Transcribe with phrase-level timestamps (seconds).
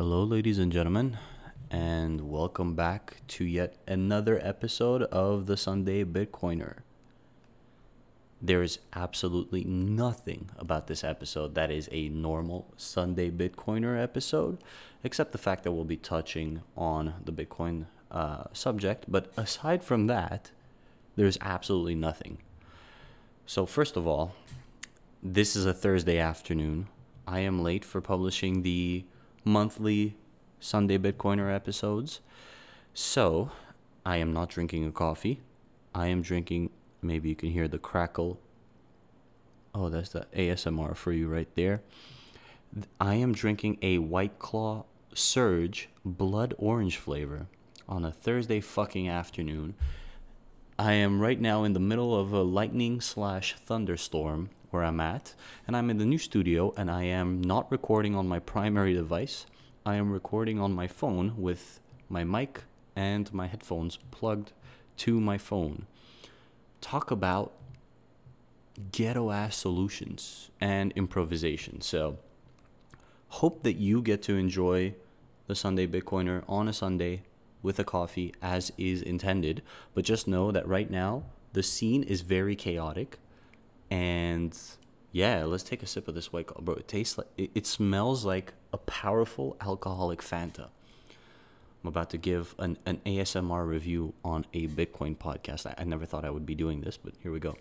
[0.00, 1.18] Hello, ladies and gentlemen,
[1.70, 6.76] and welcome back to yet another episode of the Sunday Bitcoiner.
[8.40, 14.56] There is absolutely nothing about this episode that is a normal Sunday Bitcoiner episode,
[15.04, 19.04] except the fact that we'll be touching on the Bitcoin uh, subject.
[19.06, 20.50] But aside from that,
[21.16, 22.38] there's absolutely nothing.
[23.44, 24.34] So, first of all,
[25.22, 26.86] this is a Thursday afternoon.
[27.28, 29.04] I am late for publishing the
[29.44, 30.16] monthly
[30.58, 32.20] Sunday Bitcoiner episodes.
[32.94, 33.50] So,
[34.04, 35.40] I am not drinking a coffee.
[35.94, 36.70] I am drinking,
[37.02, 38.38] maybe you can hear the crackle.
[39.74, 41.82] Oh, that's the ASMR for you right there.
[43.00, 47.46] I am drinking a White Claw Surge Blood Orange flavor
[47.88, 49.74] on a Thursday fucking afternoon.
[50.78, 55.34] I am right now in the middle of a lightning slash thunderstorm where I'm at,
[55.66, 59.46] and I'm in the new studio, and I am not recording on my primary device.
[59.84, 62.64] I am recording on my phone with my mic
[62.96, 64.52] and my headphones plugged
[64.98, 65.86] to my phone.
[66.80, 67.52] Talk about
[68.92, 71.80] ghetto ass solutions and improvisation.
[71.80, 72.18] So,
[73.28, 74.94] hope that you get to enjoy
[75.46, 77.22] the Sunday Bitcoiner on a Sunday
[77.62, 79.62] with a coffee as is intended.
[79.94, 83.18] But just know that right now, the scene is very chaotic.
[83.90, 84.56] And
[85.12, 86.74] yeah, let's take a sip of this white claw, bro.
[86.74, 90.68] It tastes like it, it smells like a powerful alcoholic Fanta.
[91.82, 95.66] I'm about to give an, an ASMR review on a Bitcoin podcast.
[95.66, 97.56] I, I never thought I would be doing this, but here we go.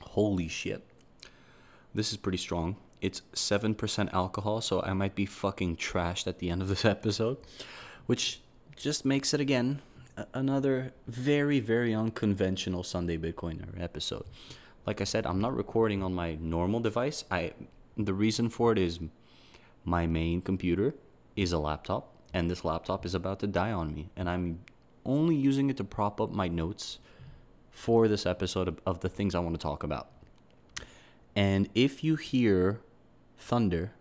[0.00, 0.84] Holy shit.
[1.94, 2.76] This is pretty strong.
[3.00, 7.38] It's 7% alcohol, so I might be fucking trashed at the end of this episode,
[8.06, 8.40] which
[8.76, 9.82] just makes it again
[10.34, 14.24] another very, very unconventional Sunday Bitcoiner episode.
[14.86, 17.24] Like I said, I'm not recording on my normal device.
[17.30, 17.52] I
[17.96, 18.98] the reason for it is
[19.84, 20.94] my main computer
[21.36, 24.60] is a laptop, and this laptop is about to die on me, and I'm
[25.04, 26.98] only using it to prop up my notes
[27.70, 30.08] for this episode of, of the things I want to talk about.
[31.34, 32.80] And if you hear
[33.38, 33.92] thunder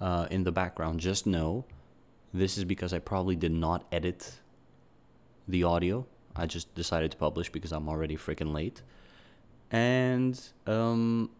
[0.00, 1.64] uh, in the background, just know
[2.32, 4.40] this is because I probably did not edit
[5.48, 6.06] the audio.
[6.36, 8.82] I just decided to publish because I'm already freaking late.
[9.70, 11.30] And um,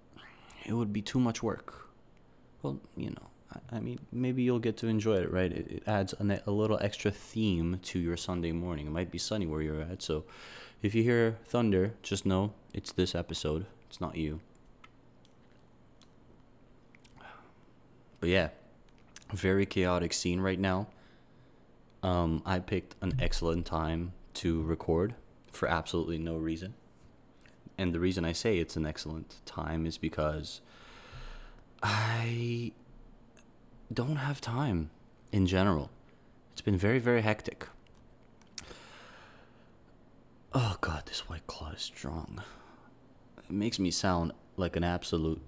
[0.65, 1.89] it would be too much work.
[2.63, 5.53] Well, you know, I, I mean, maybe you'll get to enjoy it, right?
[5.53, 8.87] It, it adds a, a little extra theme to your Sunday morning.
[8.87, 10.03] It might be sunny where you're at.
[10.03, 10.25] So
[10.83, 14.41] if you hear thunder, just know it's this episode, it's not you.
[18.21, 18.49] But yeah,
[19.33, 20.87] very chaotic scene right now.
[22.05, 25.15] Um, I picked an excellent time to record
[25.51, 26.75] for absolutely no reason.
[27.79, 30.61] And the reason I say it's an excellent time is because
[31.83, 32.73] I
[33.91, 34.91] don't have time
[35.33, 35.91] in general.
[36.53, 37.67] It's been very, very hectic.
[40.53, 42.43] Oh god, this white claw is strong.
[43.39, 45.41] It makes me sound like an absolute.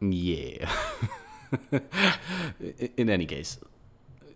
[0.00, 0.68] Yeah.
[2.96, 3.58] in any case,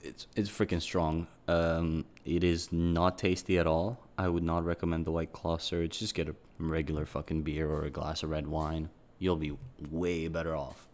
[0.02, 1.26] it's it's freaking strong.
[1.48, 3.98] Um, it is not tasty at all.
[4.18, 5.98] I would not recommend the White Claw Surge.
[5.98, 8.90] Just get a regular fucking beer or a glass of red wine.
[9.18, 9.56] You'll be
[9.90, 10.88] way better off.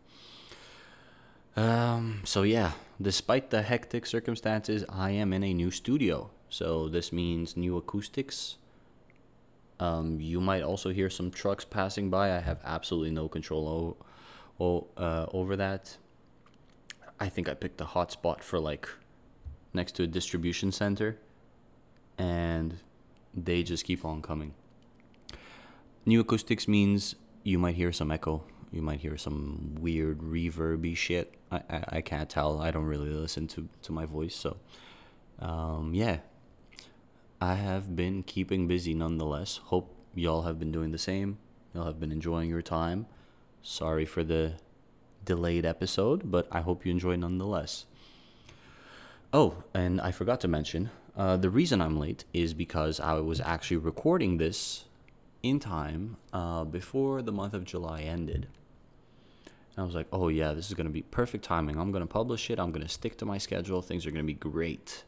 [1.57, 6.31] Um, so yeah, despite the hectic circumstances, I am in a new studio.
[6.49, 8.57] So this means new acoustics.
[9.81, 12.35] Um, you might also hear some trucks passing by.
[12.37, 13.97] I have absolutely no control
[14.61, 15.97] o- o- uh, over that.
[17.21, 18.89] I think I picked a hot spot for like
[19.75, 21.19] next to a distribution center,
[22.17, 22.79] and
[23.35, 24.55] they just keep on coming.
[26.07, 28.45] New acoustics means you might hear some echo.
[28.73, 31.35] You might hear some weird reverby shit.
[31.51, 32.61] I, I, I can't tell.
[32.61, 34.35] I don't really listen to, to my voice.
[34.35, 34.59] So,
[35.39, 36.19] um, yeah.
[37.41, 39.59] I have been keeping busy nonetheless.
[39.67, 41.39] Hope y'all have been doing the same.
[41.73, 43.07] Y'all have been enjoying your time.
[43.63, 44.55] Sorry for the
[45.29, 47.85] delayed episode, but I hope you enjoy nonetheless.
[49.31, 53.39] Oh, and I forgot to mention uh, the reason I'm late is because I was
[53.41, 54.87] actually recording this
[55.43, 58.49] in time uh, before the month of July ended.
[59.77, 61.79] And I was like, oh, yeah, this is going to be perfect timing.
[61.79, 64.25] I'm going to publish it, I'm going to stick to my schedule, things are going
[64.25, 65.05] to be great.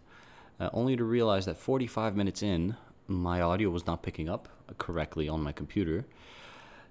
[0.60, 2.76] Uh, only to realize that 45 minutes in,
[3.08, 6.04] my audio was not picking up correctly on my computer.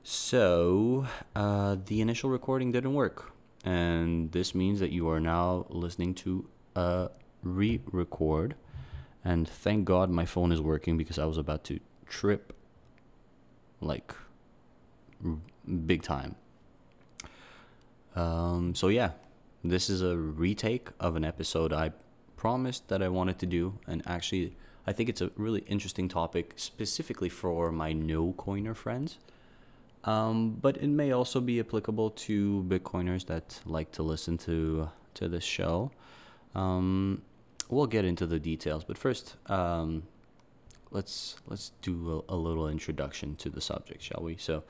[0.04, 1.06] So
[1.36, 3.32] uh, the initial recording didn't work.
[3.64, 7.10] And this means that you are now listening to a
[7.44, 8.56] re record.
[9.24, 12.54] And thank God my phone is working because I was about to trip
[13.82, 14.14] like
[15.86, 16.36] big time.
[18.16, 19.12] Um, so yeah,
[19.64, 21.92] this is a retake of an episode I
[22.38, 24.56] promised that I wanted to do, and actually,
[24.88, 29.18] I think it's a really interesting topic specifically for my no coiner friends.
[30.06, 35.28] Um, but it may also be applicable to Bitcoiners that like to listen to to
[35.28, 35.92] this show.
[36.56, 37.22] Um,
[37.68, 40.04] we'll get into the details, but first, um,
[40.92, 44.38] let's let's do a, a, little introduction to the subject, shall we?
[44.38, 44.64] So,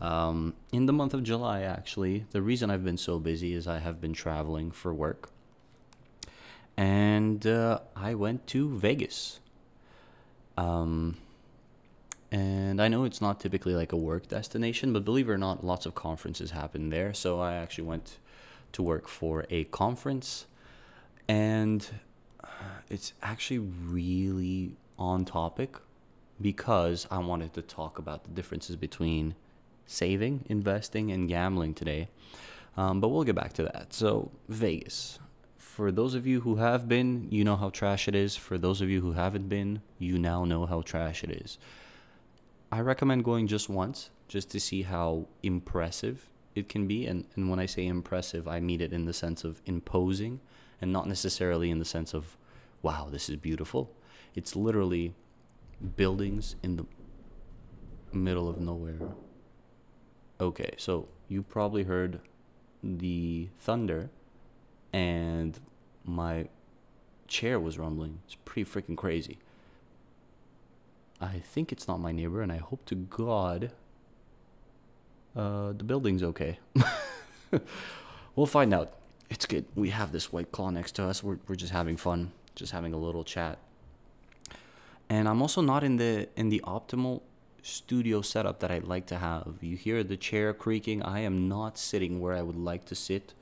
[0.00, 3.78] um, in the month of July, actually, the reason I've been so busy is I
[3.78, 5.30] have been traveling for work,
[6.76, 9.40] and uh, I went to Vegas.
[10.56, 11.16] Um,
[12.32, 15.64] and I know it's not typically like a work destination, but believe it or not,
[15.64, 17.12] lots of conferences happen there.
[17.12, 18.18] So I actually went
[18.72, 20.46] to work for a conference,
[21.28, 21.86] and
[22.88, 25.76] it's actually really on topic
[26.40, 29.34] because I wanted to talk about the differences between
[29.86, 32.08] saving, investing, and gambling today.
[32.76, 33.92] Um, but we'll get back to that.
[33.92, 35.18] So, Vegas.
[35.56, 38.36] For those of you who have been, you know how trash it is.
[38.36, 41.58] For those of you who haven't been, you now know how trash it is.
[42.72, 47.06] I recommend going just once, just to see how impressive it can be.
[47.06, 50.40] And, and when I say impressive, I mean it in the sense of imposing
[50.80, 52.36] and not necessarily in the sense of,
[52.82, 53.90] wow, this is beautiful.
[54.34, 55.14] It's literally
[55.96, 56.86] buildings in the
[58.12, 58.98] middle of nowhere.
[60.40, 62.20] Okay, so you probably heard
[62.82, 64.10] the thunder
[64.92, 65.58] and
[66.04, 66.48] my
[67.26, 68.20] chair was rumbling.
[68.26, 69.38] It's pretty freaking crazy.
[71.20, 73.72] I think it's not my neighbor, and I hope to God
[75.36, 76.58] uh, the building's okay.
[78.36, 78.94] we'll find out.
[79.28, 79.64] It's good.
[79.76, 81.22] We have this white claw next to us.
[81.22, 83.58] We're, we're just having fun, just having a little chat.
[85.08, 87.20] And I'm also not in the in the optimal
[87.62, 89.54] studio setup that I'd like to have.
[89.60, 91.02] You hear the chair creaking.
[91.02, 93.34] I am not sitting where I would like to sit.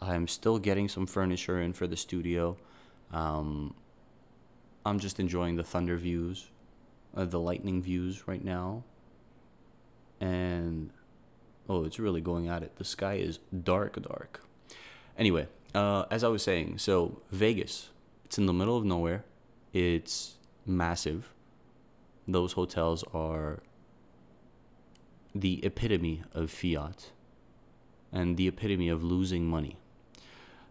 [0.00, 2.56] I'm still getting some furniture in for the studio.
[3.12, 3.74] Um,
[4.84, 6.48] I'm just enjoying the thunder views,
[7.16, 8.84] uh, the lightning views right now.
[10.20, 10.90] And
[11.68, 12.76] oh, it's really going at it.
[12.76, 14.42] The sky is dark, dark.
[15.18, 17.90] Anyway, uh, as I was saying, so Vegas,
[18.24, 19.24] it's in the middle of nowhere.
[19.72, 20.36] It's
[20.66, 21.32] massive.
[22.26, 23.62] Those hotels are
[25.34, 27.10] the epitome of fiat
[28.12, 29.78] and the epitome of losing money.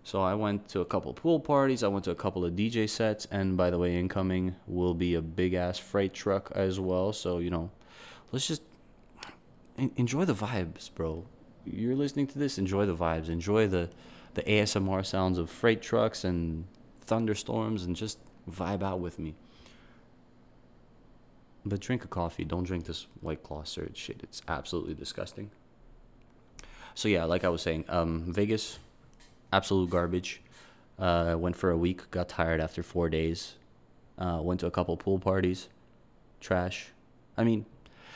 [0.03, 2.89] So I went to a couple pool parties, I went to a couple of DJ
[2.89, 7.13] sets, and by the way, incoming will be a big ass freight truck as well.
[7.13, 7.69] So, you know,
[8.31, 8.63] let's just
[9.77, 11.25] enjoy the vibes, bro.
[11.65, 13.89] You're listening to this, enjoy the vibes, enjoy the
[14.33, 16.65] the ASMR sounds of freight trucks and
[17.01, 18.17] thunderstorms and just
[18.49, 19.35] vibe out with me.
[21.65, 22.45] But drink a coffee.
[22.45, 24.21] Don't drink this White Claw surge shit.
[24.23, 25.51] It's absolutely disgusting.
[26.95, 28.79] So yeah, like I was saying, um, Vegas,
[29.51, 30.41] absolute garbage.
[30.99, 32.09] Uh, went for a week.
[32.11, 33.55] Got tired after four days.
[34.17, 35.69] Uh, went to a couple pool parties.
[36.39, 36.87] Trash.
[37.37, 37.65] I mean,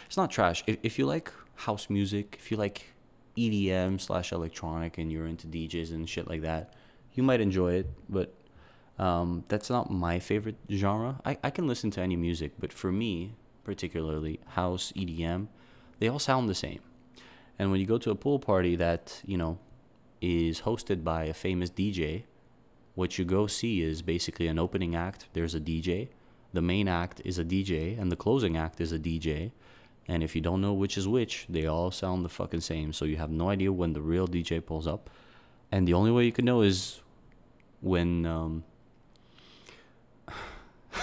[0.05, 0.63] it's not trash.
[0.67, 2.93] If, if you like house music, if you like
[3.37, 6.73] EDM slash electronic and you're into DJs and shit like that,
[7.13, 7.87] you might enjoy it.
[8.09, 8.33] But
[8.99, 11.19] um, that's not my favorite genre.
[11.25, 13.33] I, I can listen to any music, but for me,
[13.63, 15.47] particularly house, EDM,
[15.99, 16.79] they all sound the same.
[17.57, 19.57] And when you go to a pool party that, you know,
[20.25, 22.23] is hosted by a famous DJ,
[22.95, 25.27] what you go see is basically an opening act.
[25.33, 26.09] There's a DJ.
[26.53, 29.51] The main act is a DJ, and the closing act is a DJ.
[30.07, 32.94] And if you don't know which is which, they all sound the fucking same.
[32.94, 35.09] So you have no idea when the real DJ pulls up.
[35.71, 37.01] And the only way you can know is
[37.81, 38.63] when um,
[40.29, 41.01] I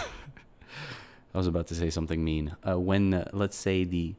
[1.34, 2.56] was about to say something mean.
[2.66, 4.14] Uh, when, uh, let's say, the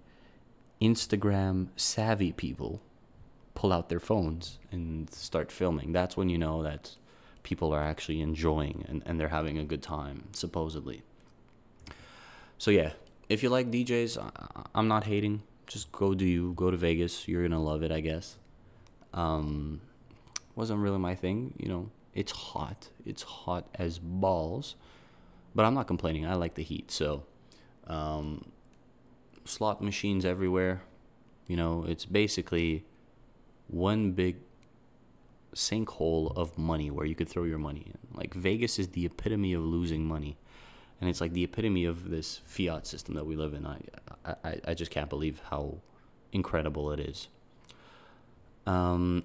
[0.81, 2.81] Instagram savvy people
[3.55, 6.95] pull out their phones and start filming, that's when you know that
[7.43, 11.03] people are actually enjoying and, and they're having a good time, supposedly.
[12.57, 12.93] So, yeah,
[13.29, 15.43] if you like DJs, I, I'm not hating.
[15.67, 16.53] Just go do you.
[16.53, 17.27] Go to Vegas.
[17.27, 18.38] You're going to love it, I guess.
[19.13, 19.81] Um,
[20.55, 21.53] wasn't really my thing.
[21.57, 22.89] You know, it's hot.
[23.05, 24.75] It's hot as balls
[25.55, 26.25] but I'm not complaining.
[26.25, 26.91] I like the heat.
[26.91, 27.24] So,
[27.88, 28.45] um,
[29.45, 30.81] slot machines everywhere.
[31.48, 32.86] You know, it's basically
[33.74, 34.38] one big
[35.56, 37.98] sinkhole of money where you could throw your money in.
[38.18, 40.38] Like Vegas is the epitome of losing money,
[41.00, 43.65] and it's like the epitome of this fiat system that we live in.
[43.65, 43.80] I
[44.25, 45.77] I, I just can't believe how
[46.32, 47.27] incredible it is.
[48.65, 49.24] Um,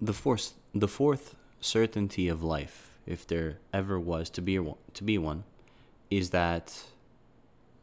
[0.00, 5.04] the fourth the fourth certainty of life if there ever was to be one, to
[5.04, 5.44] be one,
[6.10, 6.84] is that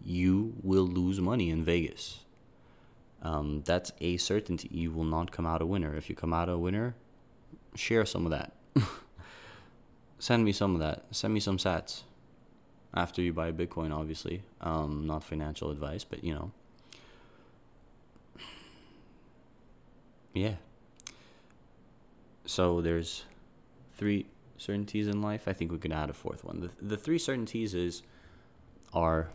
[0.04, 2.24] you will lose money in Vegas.
[3.22, 4.70] Um, that's a certainty.
[4.72, 5.96] You will not come out a winner.
[5.96, 6.96] If you come out a winner,
[7.76, 8.54] share some of that.
[10.20, 11.06] Send me some of that.
[11.12, 12.04] Send me some sats
[12.94, 14.44] after you buy Bitcoin, obviously.
[14.62, 16.52] Um, not financial advice, but you know.
[20.34, 20.56] Yeah.
[22.46, 23.26] So there's
[23.98, 25.48] three certainties in life.
[25.48, 26.62] I think we can add a fourth one.
[26.62, 28.04] The, the three certainties is
[28.94, 29.30] are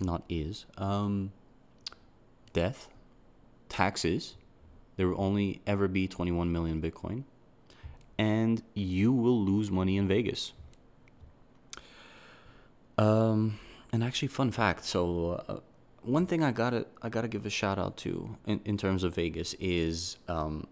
[0.00, 1.32] not is um,
[2.52, 2.88] death,
[3.78, 4.34] taxes.
[4.96, 7.22] There will only ever be 21 million Bitcoin,
[8.18, 10.52] and you will lose money in Vegas.
[12.98, 13.60] Um,
[13.92, 14.84] and actually, fun fact.
[14.84, 15.60] So, uh,
[16.02, 19.14] one thing I gotta I gotta give a shout out to in, in terms of
[19.14, 20.66] Vegas is, um,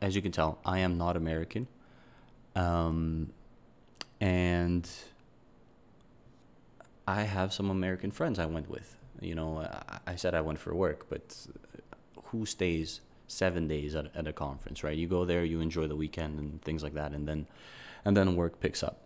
[0.00, 1.68] as you can tell, I am not American.
[2.56, 3.30] Um,
[4.22, 4.88] and
[7.06, 8.96] I have some American friends I went with.
[9.20, 11.36] You know, I, I said I went for work, but
[12.30, 14.96] who stays seven days at, at a conference, right?
[14.96, 17.46] You go there, you enjoy the weekend and things like that, and then
[18.04, 19.00] and then work picks up.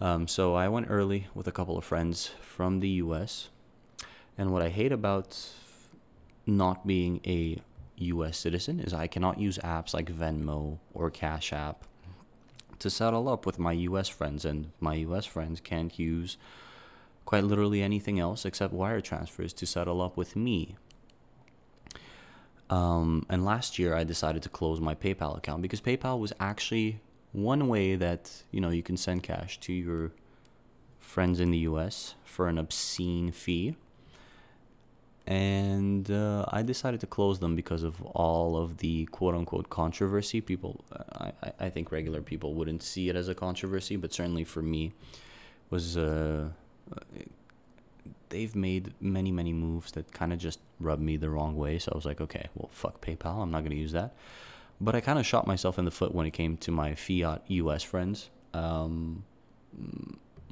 [0.00, 3.50] Um, so I went early with a couple of friends from the U.S.
[4.38, 5.38] And what I hate about
[6.46, 7.60] not being a
[7.96, 8.38] U.S.
[8.38, 11.84] citizen is I cannot use apps like Venmo or Cash App
[12.78, 16.38] to settle up with my US friends, and my US friends can't use
[17.26, 20.76] quite literally anything else except wire transfers to settle up with me.
[22.70, 27.00] Um, and last year, I decided to close my PayPal account because PayPal was actually
[27.32, 30.12] one way that you know you can send cash to your
[30.98, 33.76] friends in the US for an obscene fee
[35.30, 40.40] and uh, I decided to close them because of all of the quote unquote controversy.
[40.40, 44.60] People, I, I think regular people wouldn't see it as a controversy, but certainly for
[44.60, 44.92] me,
[45.70, 46.48] was uh,
[48.30, 51.78] they've made many many moves that kind of just rubbed me the wrong way.
[51.78, 54.14] So I was like, okay, well, fuck PayPal, I'm not gonna use that.
[54.80, 57.42] But I kind of shot myself in the foot when it came to my fiat
[57.48, 58.30] US friends.
[58.54, 59.24] Um,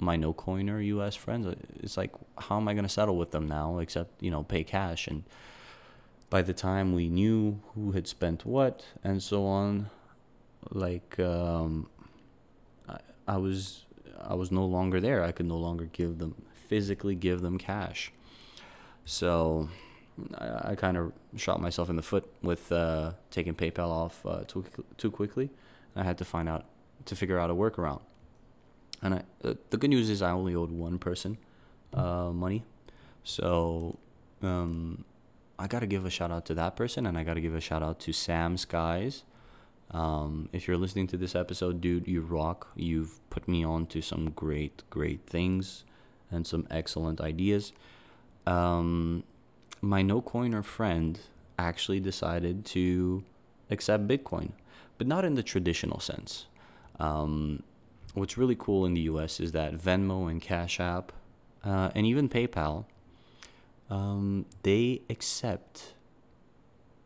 [0.01, 1.47] my no coiner US friends.
[1.47, 4.43] Uh, it's like, how am I going to settle with them now except, you know,
[4.43, 5.07] pay cash?
[5.07, 5.25] And
[6.31, 9.91] by the time we knew who had spent what and so on,
[10.71, 11.89] like, um,
[12.89, 13.87] I, I was,
[14.21, 15.25] I was no longer there.
[15.25, 16.35] I could no longer give them,
[16.69, 18.13] physically give them cash.
[19.05, 19.69] So
[20.37, 24.45] I, I kind of shot myself in the foot with uh, taking PayPal off uh,
[24.47, 24.65] too,
[24.97, 25.51] too quickly.
[25.97, 26.67] I had to find out,
[27.07, 28.03] to figure out a workaround.
[29.03, 31.39] And I, uh, the good news is I only owed one person
[31.95, 32.65] uh, money.
[33.25, 33.99] So
[34.43, 35.05] um,
[35.59, 37.55] I got to give a shout out to that person and I got to give
[37.55, 39.25] a shout out to Sam Skies.
[39.91, 42.69] Um, if you're listening to this episode, dude, you rock.
[42.77, 45.85] You've put me on to some great, great things
[46.31, 47.73] and some excellent ideas.
[48.47, 49.25] Um,
[49.81, 51.19] my no coiner friend
[51.59, 53.25] actually decided to
[53.71, 54.53] accept Bitcoin,
[54.97, 56.47] but not in the traditional sense.
[56.99, 57.63] Um,
[58.15, 61.13] what's really cool in the US is that Venmo and Cash App
[61.65, 62.85] uh, and even PayPal,
[63.91, 65.95] um, they accept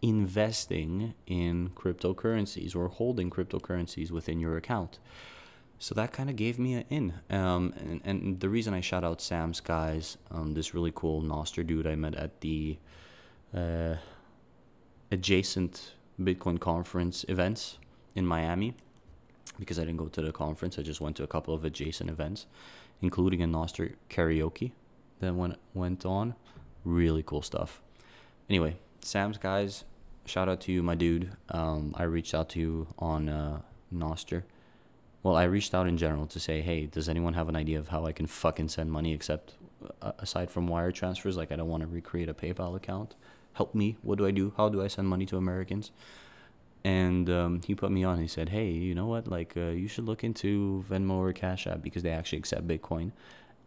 [0.00, 4.98] investing in cryptocurrencies or holding cryptocurrencies within your account.
[5.82, 7.14] So that kind of gave me an in.
[7.28, 11.66] Um, and, and the reason I shout out Sam's guys, um, this really cool Nostr
[11.66, 12.78] dude I met at the
[13.52, 13.96] uh,
[15.10, 17.78] adjacent Bitcoin conference events
[18.14, 18.76] in Miami
[19.58, 20.78] because I didn't go to the conference.
[20.78, 22.46] I just went to a couple of adjacent events,
[23.00, 24.70] including a Nostr karaoke
[25.18, 26.36] that went went on.
[26.84, 27.82] Really cool stuff.
[28.48, 29.82] Anyway, Sam's guys,
[30.26, 31.32] shout out to you, my dude.
[31.48, 33.62] Um, I reached out to you on uh,
[33.92, 34.44] Nostr.
[35.22, 37.88] Well, I reached out in general to say, hey, does anyone have an idea of
[37.88, 39.54] how I can fucking send money except
[40.00, 41.36] uh, aside from wire transfers?
[41.36, 43.14] Like, I don't want to recreate a PayPal account.
[43.52, 43.96] Help me.
[44.02, 44.52] What do I do?
[44.56, 45.92] How do I send money to Americans?
[46.84, 48.18] and um, he put me on.
[48.20, 49.28] He said, "Hey, you know what?
[49.28, 53.12] Like, uh, you should look into Venmo or Cash App because they actually accept Bitcoin,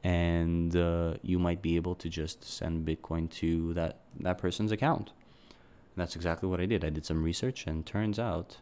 [0.03, 5.12] and uh, you might be able to just send Bitcoin to that that person's account."
[5.95, 6.83] And that's exactly what I did.
[6.83, 8.57] I did some research, and turns out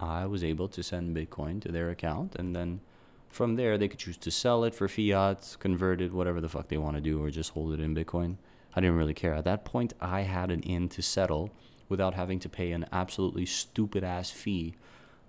[0.00, 2.80] I was able to send Bitcoin to their account, and then
[3.28, 6.68] from there they could choose to sell it for fiat, convert it, whatever the fuck
[6.68, 8.36] they want to do, or just hold it in Bitcoin.
[8.74, 9.34] I didn't really care.
[9.34, 11.50] At that point, I had an in to settle
[11.88, 14.74] without having to pay an absolutely stupid ass fee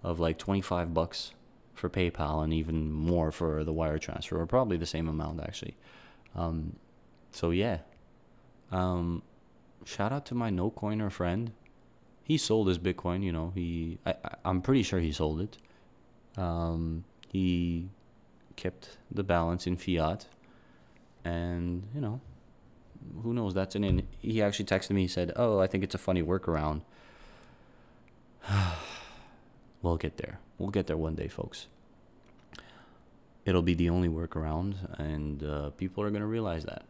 [0.04, 1.32] of like 25 bucks
[1.74, 5.76] for PayPal and even more for the wire transfer, or probably the same amount actually.
[6.36, 6.76] Um,
[7.32, 7.80] so yeah,
[8.72, 9.24] um,
[9.86, 11.52] shout out to my no coiner friend.
[12.32, 13.24] He sold his Bitcoin.
[13.24, 15.58] You know, he I, I'm pretty sure he sold it.
[16.42, 17.90] Um, he
[18.56, 20.28] kept the balance in fiat,
[21.26, 22.22] and you know,
[23.22, 23.54] who knows?
[23.54, 24.08] That's an in.
[24.20, 25.02] He actually texted me.
[25.02, 26.84] He said, "Oh, I think it's a funny workaround."
[29.82, 30.40] we'll get there.
[30.58, 31.68] We'll get there one day, folks.
[33.44, 36.86] It'll be the only workaround, and uh, people are gonna realize that.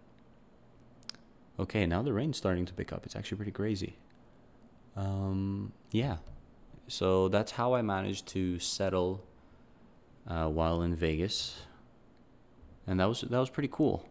[1.59, 3.07] Okay, now the rain's starting to pick up.
[3.07, 3.95] It's actually pretty crazy.
[4.95, 6.17] Um, yeah.
[6.87, 9.23] So that's how I managed to settle
[10.27, 11.61] uh, while in Vegas,
[12.85, 14.05] and that was that was pretty cool.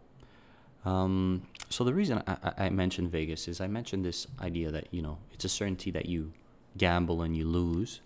[0.84, 5.02] Um, so the reason I, I mentioned Vegas is I mentioned this idea that you
[5.02, 6.32] know it's a certainty that you
[6.78, 8.00] gamble and you lose,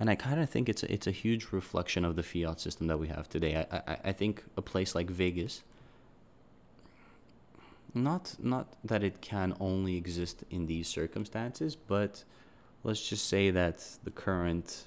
[0.00, 2.88] and I kind of think it's a, it's a huge reflection of the fiat system
[2.88, 3.64] that we have today.
[3.70, 5.62] I, I I think a place like Vegas.
[7.94, 12.24] Not not that it can only exist in these circumstances, but
[12.84, 14.84] let's just say that the current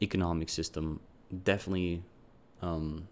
[0.00, 1.00] economic system
[1.44, 2.02] definitely
[2.62, 3.06] um,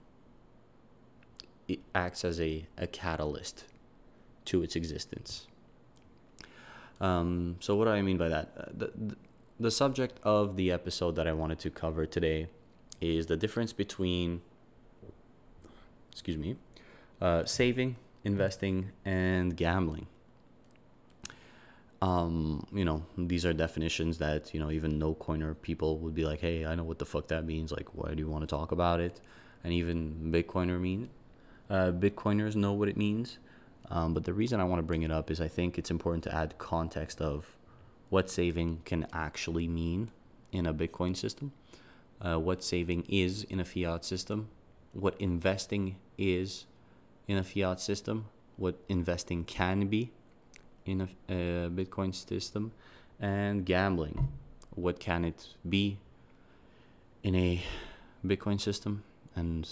[1.69, 3.65] it acts as a, a catalyst
[4.47, 5.47] to its existence.
[7.01, 8.53] Um, so what do I mean by that?
[8.57, 9.17] Uh, the, the,
[9.61, 12.49] the subject of the episode that I wanted to cover today
[13.01, 14.41] is the difference between,
[16.11, 16.57] excuse me,
[17.21, 17.97] uh, saving,
[18.29, 20.07] investing, and gambling.
[22.01, 26.25] Um, you know, these are definitions that, you know, even no coiner people would be
[26.25, 27.73] like, hey, I know what the fuck that means.
[27.73, 29.21] Like, why do you want to talk about it?
[29.65, 31.11] And even Bitcoiner mean
[31.71, 33.39] uh, Bitcoiners know what it means.
[33.91, 36.25] Um, but the reason I want to bring it up is I think it's important
[36.25, 37.57] to add context of
[38.11, 40.11] what saving can actually mean
[40.53, 41.53] in a Bitcoin system,
[42.21, 44.49] uh, what saving is in a fiat system,
[44.93, 46.67] what investing is
[47.29, 50.11] in a fiat system, what investing can be
[50.85, 52.73] in a, a Bitcoin system,
[53.21, 54.29] and gambling.
[54.71, 55.99] What can it be
[57.23, 57.63] in a
[58.27, 59.05] Bitcoin system,
[59.37, 59.69] and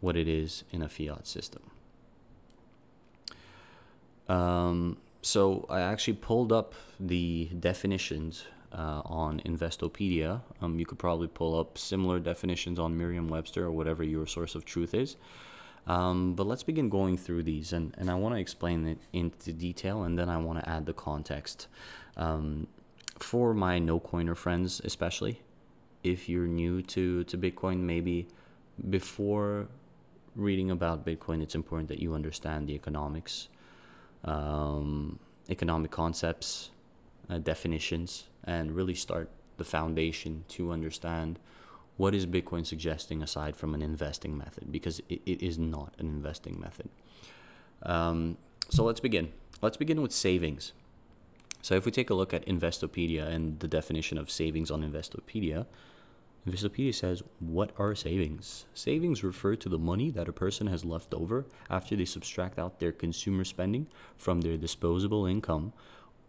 [0.00, 1.62] what it is in a fiat system.
[4.28, 10.42] Um, so I actually pulled up the definitions uh, on Investopedia.
[10.60, 14.64] Um, you could probably pull up similar definitions on Merriam-Webster or whatever your source of
[14.64, 15.16] truth is.
[15.88, 19.52] Um, but let's begin going through these, and, and I want to explain it into
[19.52, 21.66] detail, and then I want to add the context.
[22.16, 22.66] Um,
[23.18, 25.40] for my no coiner friends, especially,
[26.04, 28.28] if you're new to, to Bitcoin, maybe
[28.90, 29.68] before
[30.36, 33.48] reading about Bitcoin, it's important that you understand the economics,
[34.24, 36.70] um, economic concepts,
[37.30, 41.38] uh, definitions, and really start the foundation to understand
[41.98, 46.06] what is Bitcoin suggesting aside from an investing method, because it, it is not an
[46.06, 46.88] investing method.
[47.82, 48.38] Um,
[48.70, 49.32] so let's begin.
[49.60, 50.72] Let's begin with savings.
[51.60, 55.66] So if we take a look at Investopedia and the definition of savings on Investopedia,
[56.48, 58.66] Investopedia says, What are savings?
[58.74, 62.78] Savings refer to the money that a person has left over after they subtract out
[62.78, 65.72] their consumer spending from their disposable income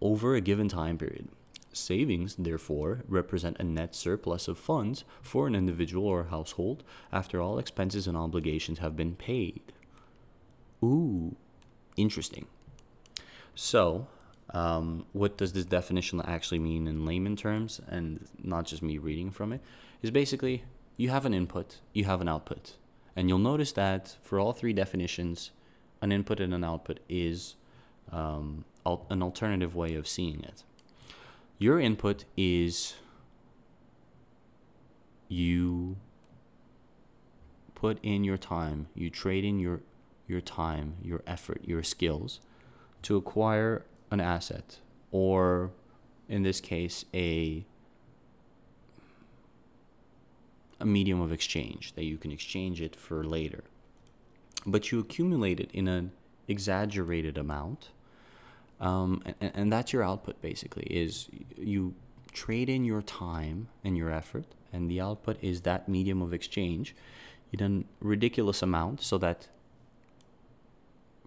[0.02, 1.30] over a given time period.
[1.72, 7.60] Savings, therefore, represent a net surplus of funds for an individual or household after all
[7.60, 9.62] expenses and obligations have been paid.
[10.84, 11.36] Ooh,
[11.96, 12.48] interesting.
[13.54, 14.08] So,
[14.54, 19.32] um, what does this definition actually mean in layman terms, and not just me reading
[19.32, 19.62] from it?
[20.02, 20.64] Is basically
[20.98, 22.78] you have an input, you have an output.
[23.16, 25.52] And you'll notice that for all three definitions,
[26.02, 27.56] an input and an output is
[28.12, 30.64] um, al- an alternative way of seeing it.
[31.60, 32.96] Your input is
[35.28, 35.98] you
[37.76, 39.82] put in your time, you trade in your
[40.26, 42.40] your time, your effort, your skills
[43.02, 44.80] to acquire an asset
[45.12, 45.72] or
[46.28, 47.66] in this case a
[50.80, 53.66] a medium of exchange that you can exchange it for later.
[54.66, 56.12] But you accumulate it in an
[56.48, 57.90] exaggerated amount.
[58.80, 61.94] Um, and, and that's your output basically is you
[62.32, 66.96] trade in your time and your effort and the output is that medium of exchange
[67.52, 69.48] in a ridiculous amount so that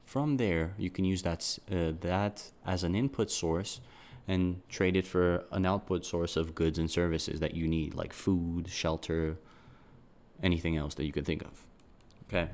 [0.04, 3.80] from there you can use that uh, that as an input source
[4.28, 8.12] and trade it for an output source of goods and services that you need, like
[8.12, 9.36] food, shelter,
[10.42, 11.66] anything else that you can think of.
[12.28, 12.48] Okay.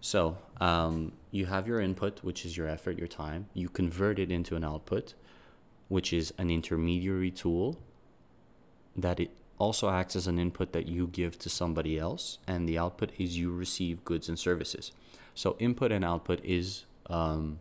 [0.00, 3.48] So um, you have your input, which is your effort, your time.
[3.54, 5.14] You convert it into an output,
[5.88, 7.78] which is an intermediary tool
[8.96, 12.78] that it also acts as an input that you give to somebody else, and the
[12.78, 14.92] output is you receive goods and services.
[15.34, 17.58] So input and output is um,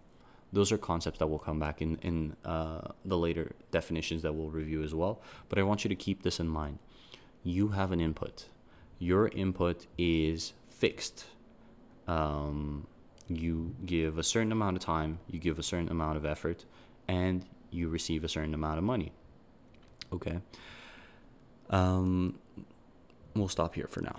[0.53, 4.49] those are concepts that will come back in in uh, the later definitions that we'll
[4.49, 5.21] review as well.
[5.49, 6.79] But I want you to keep this in mind.
[7.43, 8.45] You have an input.
[8.99, 11.25] Your input is fixed.
[12.07, 12.87] Um,
[13.29, 16.65] You give a certain amount of time, you give a certain amount of effort,
[17.07, 19.11] and you receive a certain amount of money.
[20.13, 20.39] Okay.
[21.69, 22.39] Um,
[23.35, 24.15] we'll stop here for now.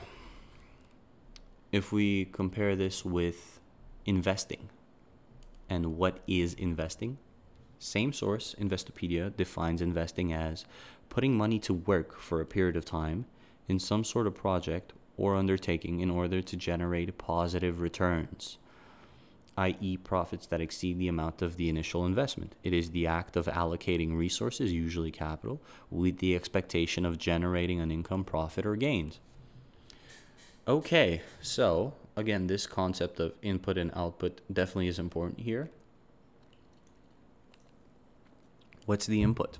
[1.73, 3.61] If we compare this with
[4.05, 4.69] investing
[5.71, 7.17] and what is investing,
[7.79, 10.67] same source, Investopedia, defines investing as
[11.09, 13.25] putting money to work for a period of time
[13.69, 18.57] in some sort of project or undertaking in order to generate positive returns,
[19.59, 22.55] i.e., profits that exceed the amount of the initial investment.
[22.63, 27.91] It is the act of allocating resources, usually capital, with the expectation of generating an
[27.91, 29.19] income, profit, or gains.
[30.67, 35.71] Okay, so again, this concept of input and output definitely is important here.
[38.87, 39.59] What's the input?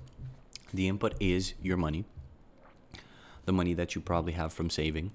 [0.73, 2.05] The input is your money,
[3.45, 5.11] the money that you probably have from saving,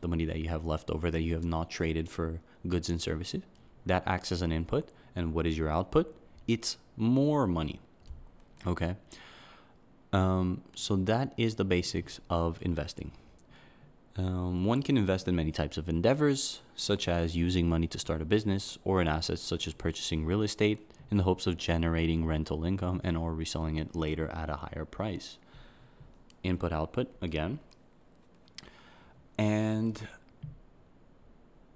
[0.00, 3.00] the money that you have left over that you have not traded for goods and
[3.00, 3.42] services.
[3.84, 4.90] That acts as an input.
[5.14, 6.14] And what is your output?
[6.46, 7.80] It's more money.
[8.66, 8.96] Okay.
[10.12, 13.12] Um, so that is the basics of investing.
[14.16, 18.22] Um, one can invest in many types of endeavors, such as using money to start
[18.22, 22.24] a business or in assets such as purchasing real estate, in the hopes of generating
[22.24, 25.38] rental income and or reselling it later at a higher price.
[26.42, 27.58] Input output again.
[29.38, 30.08] And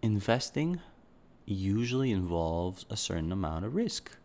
[0.03, 0.81] investing
[1.44, 4.16] usually involves a certain amount of risk.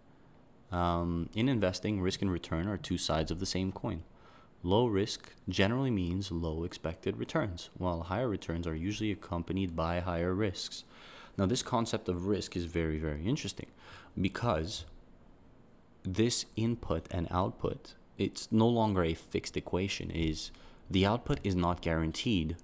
[0.71, 4.03] Um, in investing, risk and return are two sides of the same coin.
[4.63, 10.33] Low risk generally means low expected returns, while higher returns are usually accompanied by higher
[10.33, 10.83] risks.
[11.37, 13.67] Now, this concept of risk is very, very interesting
[14.19, 14.85] because
[16.03, 20.51] this input and output it's no longer a fixed equation is
[20.89, 22.55] the output is not guaranteed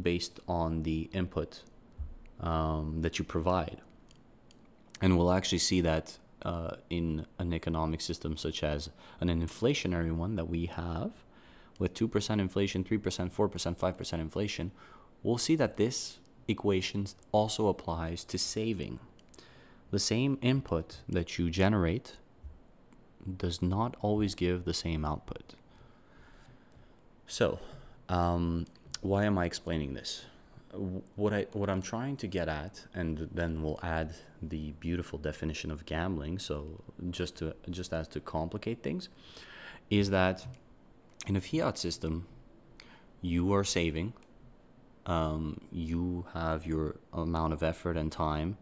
[0.00, 1.62] based on the input
[2.40, 3.80] um, that you provide
[5.00, 10.36] and we'll actually see that uh, in an economic system such as an inflationary one
[10.36, 11.12] that we have
[11.78, 14.70] with 2% inflation 3% 4% 5% inflation
[15.22, 16.18] we'll see that this
[16.48, 18.98] equation also applies to saving
[19.90, 22.16] the same input that you generate
[23.36, 25.54] does not always give the same output.
[27.26, 27.58] So,
[28.08, 28.66] um,
[29.00, 30.24] why am I explaining this?
[31.16, 35.70] What I what I'm trying to get at, and then we'll add the beautiful definition
[35.70, 36.38] of gambling.
[36.38, 39.08] So just to just as to complicate things,
[39.90, 40.46] is that
[41.26, 42.26] in a fiat system,
[43.20, 44.12] you are saving.
[45.06, 48.58] Um, you have your amount of effort and time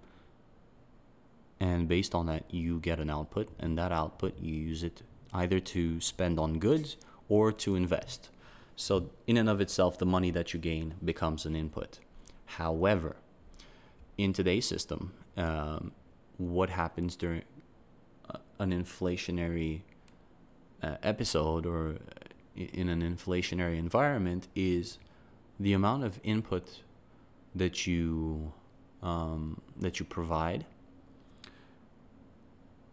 [1.60, 5.60] and based on that you get an output and that output you use it either
[5.60, 6.96] to spend on goods
[7.28, 8.30] or to invest
[8.78, 11.98] so in and of itself the money that you gain becomes an input.
[12.46, 13.16] However
[14.16, 15.90] in today's system um,
[16.36, 17.42] what happens during
[18.30, 19.80] uh, an inflationary
[20.80, 21.96] uh, episode or
[22.54, 24.98] in an inflationary environment is
[25.58, 26.82] the amount of input
[27.56, 28.52] that you
[29.02, 30.64] um, that you provide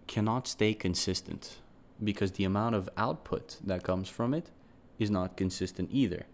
[0.08, 1.58] cannot stay consistent
[2.04, 4.50] because the amount of output that comes from it
[5.00, 6.26] is not consistent either.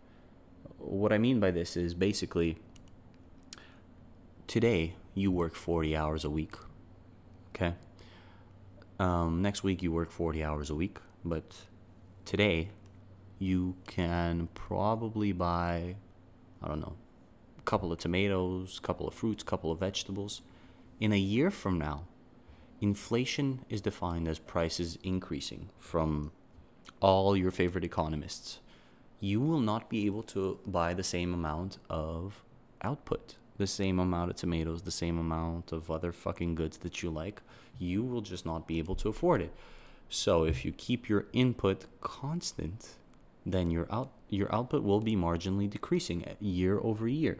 [0.78, 2.58] What I mean by this is basically
[4.48, 6.56] today you work 40 hours a week,
[7.56, 7.76] okay?
[9.00, 11.56] Um, next week you work 40 hours a week, but
[12.26, 12.70] today
[13.40, 15.96] you can probably buy,
[16.62, 16.96] I don't know,
[17.58, 20.42] a couple of tomatoes, a couple of fruits, a couple of vegetables.
[21.00, 22.06] In a year from now,
[22.82, 26.32] Inflation is defined as prices increasing from
[27.00, 28.60] all your favorite economists.
[29.20, 32.44] You will not be able to buy the same amount of
[32.82, 37.10] output, the same amount of tomatoes, the same amount of other fucking goods that you
[37.10, 37.42] like.
[37.78, 39.54] You will just not be able to afford it.
[40.10, 42.96] So if you keep your input constant,
[43.46, 47.38] then your out your output will be marginally decreasing year over year.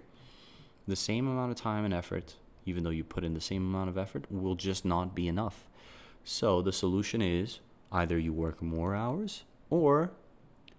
[0.88, 3.90] The same amount of time and effort even though you put in the same amount
[3.90, 5.68] of effort, will just not be enough.
[6.24, 7.60] So the solution is
[7.92, 10.12] either you work more hours or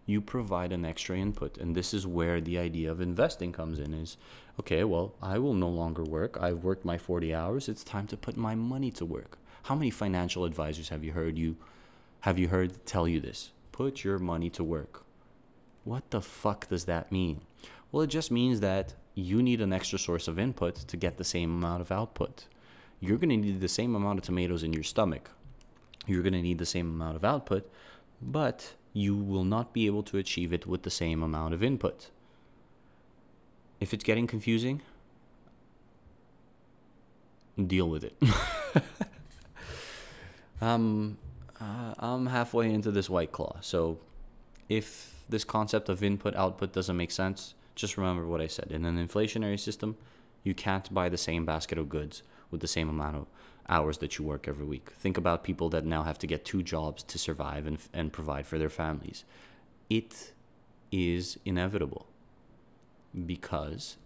[0.06, 1.58] you provide an extra input.
[1.58, 4.16] And this is where the idea of investing comes in is
[4.60, 6.38] okay, well, I will no longer work.
[6.40, 7.68] I've worked my 40 hours.
[7.68, 9.38] It's time to put my money to work.
[9.64, 11.56] How many financial advisors have you heard you
[12.20, 13.50] have you heard tell you this?
[13.72, 15.04] Put your money to work.
[15.82, 17.40] What the fuck does that mean?
[17.90, 21.24] Well, it just means that you need an extra source of input to get the
[21.24, 22.46] same amount of output.
[23.00, 25.30] You're going to need the same amount of tomatoes in your stomach.
[26.06, 27.70] You're going to need the same amount of output,
[28.20, 32.10] but you will not be able to achieve it with the same amount of input.
[33.80, 34.82] If it's getting confusing,
[37.66, 38.14] deal with it.
[40.60, 41.18] um,
[41.60, 43.98] uh, I'm halfway into this white claw, so
[44.68, 48.70] if this concept of input output doesn't make sense, just remember what I said.
[48.70, 49.96] In an inflationary system,
[50.44, 53.26] you can't buy the same basket of goods with the same amount of
[53.68, 54.90] hours that you work every week.
[54.98, 58.46] Think about people that now have to get two jobs to survive and, and provide
[58.46, 59.24] for their families.
[59.88, 60.32] It
[60.90, 62.06] is inevitable
[63.26, 63.96] because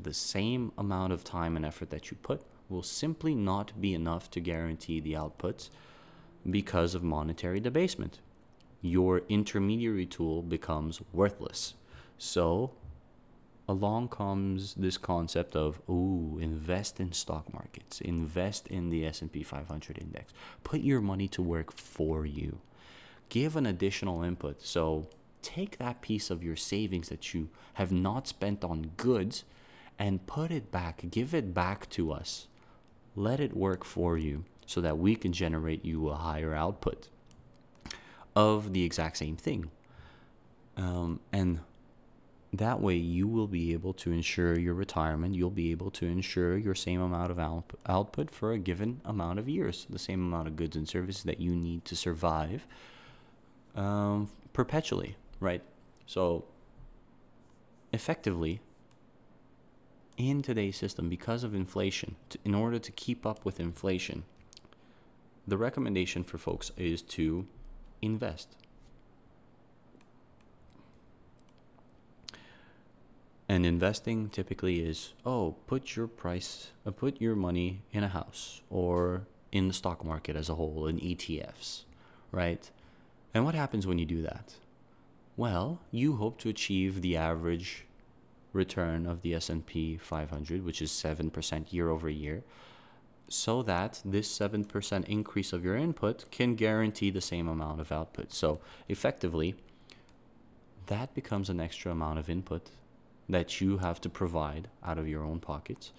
[0.00, 4.30] the same amount of time and effort that you put will simply not be enough
[4.30, 5.70] to guarantee the outputs
[6.48, 8.20] because of monetary debasement.
[8.82, 11.74] Your intermediary tool becomes worthless.
[12.18, 12.72] So,
[13.68, 18.00] along comes this concept of ooh invest in stock markets.
[18.00, 20.32] Invest in the S&P 500 index.
[20.62, 22.60] Put your money to work for you.
[23.28, 24.62] Give an additional input.
[24.62, 25.08] So
[25.42, 29.44] take that piece of your savings that you have not spent on goods
[29.98, 31.02] and put it back.
[31.10, 32.46] Give it back to us.
[33.14, 37.08] Let it work for you so that we can generate you a higher output
[38.34, 39.70] of the exact same thing.
[40.76, 41.60] Um, and
[42.58, 45.34] that way, you will be able to ensure your retirement.
[45.34, 49.38] You'll be able to ensure your same amount of out- output for a given amount
[49.38, 52.66] of years, the same amount of goods and services that you need to survive
[53.74, 55.62] um, perpetually, right?
[56.06, 56.44] So,
[57.92, 58.60] effectively,
[60.16, 64.24] in today's system, because of inflation, to, in order to keep up with inflation,
[65.46, 67.46] the recommendation for folks is to
[68.02, 68.56] invest
[73.48, 78.60] And investing typically is oh, put your price, uh, put your money in a house
[78.70, 81.84] or in the stock market as a whole, in ETFs,
[82.32, 82.70] right?
[83.32, 84.54] And what happens when you do that?
[85.36, 87.84] Well, you hope to achieve the average
[88.52, 92.42] return of the S&P 500, which is 7% year over year,
[93.28, 98.32] so that this 7% increase of your input can guarantee the same amount of output.
[98.32, 99.56] So, effectively,
[100.86, 102.70] that becomes an extra amount of input
[103.28, 105.92] that you have to provide out of your own pockets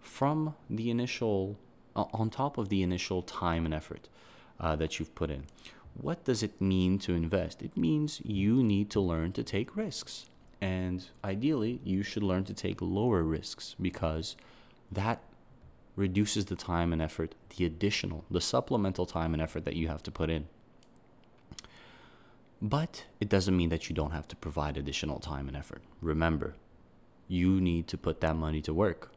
[0.00, 1.58] from the initial,
[1.94, 4.08] uh, on top of the initial time and effort
[4.60, 5.44] uh, that you've put in.
[6.00, 7.62] What does it mean to invest?
[7.62, 10.26] It means you need to learn to take risks.
[10.60, 14.36] And ideally, you should learn to take lower risks because
[14.90, 15.22] that
[15.96, 20.02] reduces the time and effort, the additional, the supplemental time and effort that you have
[20.04, 20.46] to put in.
[22.60, 25.82] But it doesn't mean that you don't have to provide additional time and effort.
[26.00, 26.54] Remember,
[27.28, 29.12] you need to put that money to work.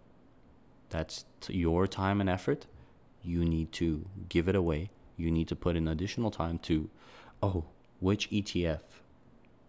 [0.90, 2.68] That's your time and effort.
[3.24, 4.92] You need to give it away.
[5.18, 6.90] You need to put in additional time to,
[7.42, 7.66] oh,
[8.00, 8.82] which ETF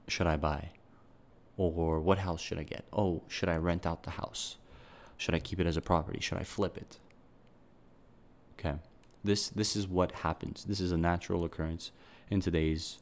[0.09, 0.71] should I buy?
[1.57, 2.85] Or what house should I get?
[2.93, 4.57] Oh, should I rent out the house?
[5.17, 6.21] Should I keep it as a property?
[6.21, 6.99] Should I flip it?
[8.59, 8.79] Okay.
[9.23, 10.65] This this is what happens.
[10.65, 11.93] This is a natural occurrence
[12.31, 12.99] in today's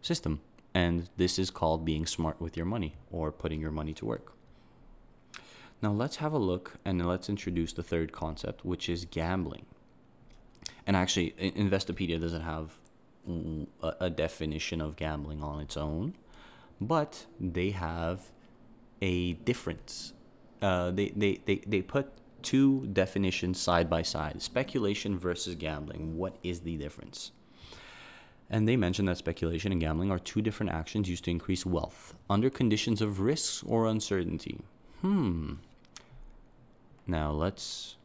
[0.00, 0.40] system.
[0.74, 4.32] And this is called being smart with your money or putting your money to work.
[5.82, 9.64] Now, let's have a look and let's introduce the third concept, which is gambling.
[10.86, 12.72] And actually, Investopedia doesn't have
[14.00, 16.14] a, definition of gambling on its own,
[16.80, 18.30] but they have
[19.00, 20.12] a difference.
[20.60, 26.16] Uh, they, they, they, they put two definitions side by side speculation versus gambling.
[26.16, 27.32] What is the difference?
[28.50, 32.14] And they mention that speculation and gambling are two different actions used to increase wealth
[32.28, 34.60] under conditions of risks or uncertainty.
[35.02, 35.54] Hmm.
[37.06, 37.96] Now let's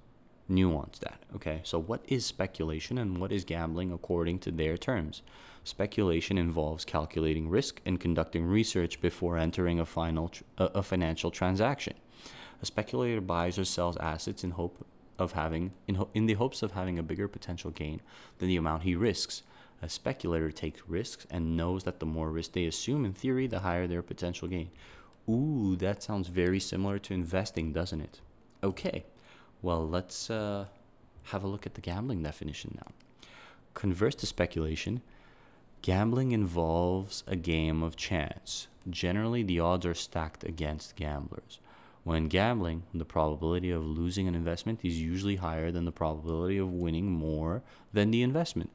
[0.48, 1.20] nuance that.
[1.36, 5.24] Okay, so what is speculation and what is gambling according to their terms?
[5.64, 11.96] Speculation involves calculating risk and conducting research before entering a, final tr- a financial transaction.
[12.62, 14.86] A speculator buys or sells assets in hope
[15.18, 18.02] of having in, ho- in the hopes of having a bigger potential gain
[18.38, 19.42] than the amount he risks.
[19.82, 23.60] A speculator takes risks and knows that the more risk they assume, in theory, the
[23.60, 24.72] higher their potential gain.
[25.30, 28.22] Ooh, that sounds very similar to investing, doesn't it?
[28.64, 29.06] Okay,
[29.62, 30.66] well, let's uh,
[31.24, 32.92] have a look at the gambling definition now.
[33.74, 35.02] Converse to speculation,
[35.82, 38.68] gambling involves a game of chance.
[38.90, 41.60] Generally, the odds are stacked against gamblers.
[42.04, 46.72] When gambling, the probability of losing an investment is usually higher than the probability of
[46.72, 48.70] winning more than the investment.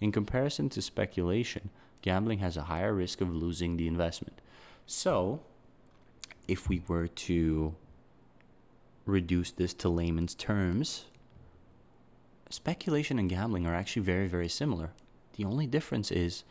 [0.00, 1.70] In comparison to speculation,
[2.02, 4.40] gambling has a higher risk of losing the investment.
[4.86, 5.40] So,
[6.48, 7.74] if we were to
[9.06, 11.06] reduce this to layman's terms,
[12.50, 14.92] speculation and gambling are actually very, very similar.
[15.36, 16.44] The only difference is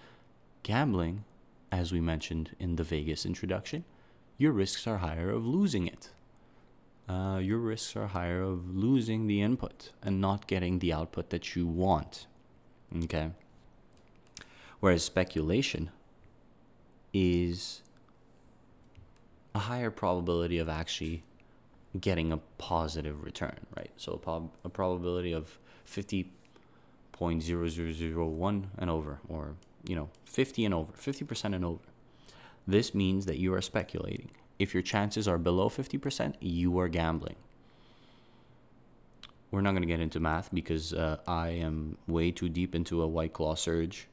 [0.64, 1.26] gambling,
[1.72, 3.86] as we mentioned in the Vegas introduction,
[4.38, 6.10] your risks are higher of losing it.
[7.08, 11.56] uh, your risks are higher of losing the input and not getting the output that
[11.56, 12.28] you want.
[13.04, 13.32] Okay.
[14.80, 15.90] Whereas speculation
[17.14, 17.82] is
[19.54, 21.24] a higher probability of actually
[22.00, 23.92] getting a positive return, right?
[23.98, 29.54] So a, prob- a probability of 50.0001 and over, or,
[29.88, 31.84] you know, 50 and over, 50% and over.
[32.68, 34.32] This means that you are speculating.
[34.60, 37.36] If your chances are below 50%, you are gambling.
[39.56, 43.02] We're not going to get into math because uh, I am way too deep into
[43.02, 44.06] a White Claw surge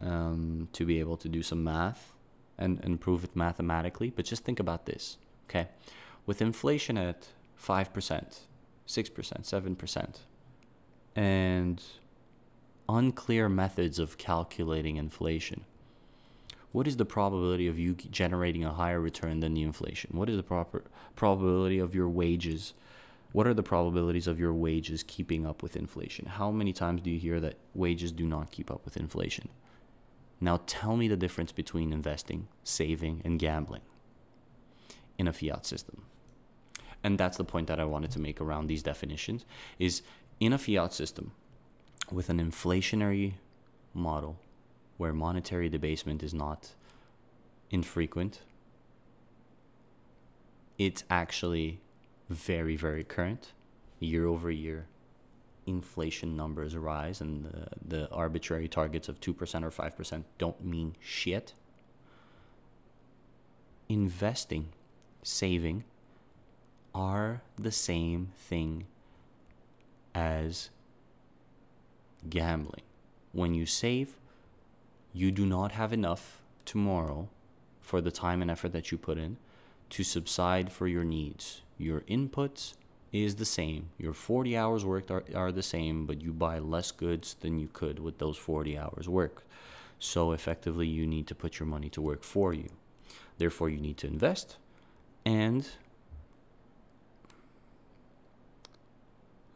[0.00, 2.14] um, to be able to do some math
[2.56, 4.08] and, and prove it mathematically.
[4.08, 5.18] But just think about this,
[5.50, 5.68] okay?
[6.24, 7.26] With inflation at
[7.62, 8.38] 5%, 6%,
[8.86, 10.14] 7%,
[11.14, 11.82] and
[12.88, 15.66] unclear methods of calculating inflation,
[16.72, 20.12] what is the probability of you generating a higher return than the inflation?
[20.14, 20.84] What is the proper
[21.16, 22.72] probability of your wages?
[23.32, 26.26] What are the probabilities of your wages keeping up with inflation?
[26.26, 29.48] How many times do you hear that wages do not keep up with inflation?
[30.40, 33.82] Now tell me the difference between investing, saving, and gambling
[35.18, 36.02] in a fiat system.
[37.02, 39.44] And that's the point that I wanted to make around these definitions
[39.78, 40.02] is
[40.40, 41.32] in a fiat system
[42.10, 43.34] with an inflationary
[43.92, 44.38] model
[44.96, 46.70] where monetary debasement is not
[47.70, 48.40] infrequent,
[50.78, 51.80] it's actually
[52.28, 53.52] very, very current
[54.00, 54.86] year over year
[55.68, 61.52] inflation numbers rise and the, the arbitrary targets of 2% or 5% don't mean shit.
[63.88, 64.68] Investing,
[65.22, 65.84] saving
[66.94, 68.86] are the same thing
[70.14, 70.70] as
[72.28, 72.82] gambling.
[73.32, 74.16] When you save,
[75.12, 77.28] you do not have enough tomorrow
[77.80, 79.36] for the time and effort that you put in
[79.90, 81.62] to subside for your needs.
[81.78, 82.74] Your inputs
[83.12, 83.90] is the same.
[83.98, 87.68] Your 40 hours worked are, are the same, but you buy less goods than you
[87.72, 89.44] could with those 40 hours work.
[89.98, 92.68] So effectively, you need to put your money to work for you.
[93.38, 94.56] Therefore, you need to invest.
[95.24, 95.68] And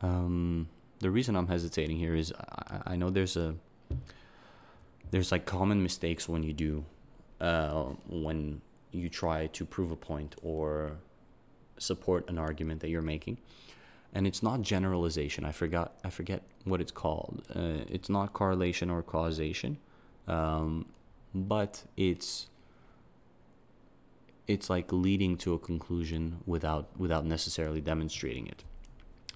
[0.01, 0.69] um,
[1.01, 3.55] the reason I'm hesitating here is I, I know there's a
[5.11, 6.85] there's like common mistakes when you do
[7.41, 8.61] uh, when
[8.93, 10.93] you try to prove a point or
[11.83, 13.39] support an argument that you're making.
[14.15, 15.45] And it's not generalization.
[15.45, 17.43] I forgot i forget what it's called.
[17.55, 19.79] Uh, it's not correlation or causation.
[20.29, 20.87] Um,
[21.35, 22.49] but it's
[24.47, 28.65] it's like leading to a conclusion without without necessarily demonstrating it.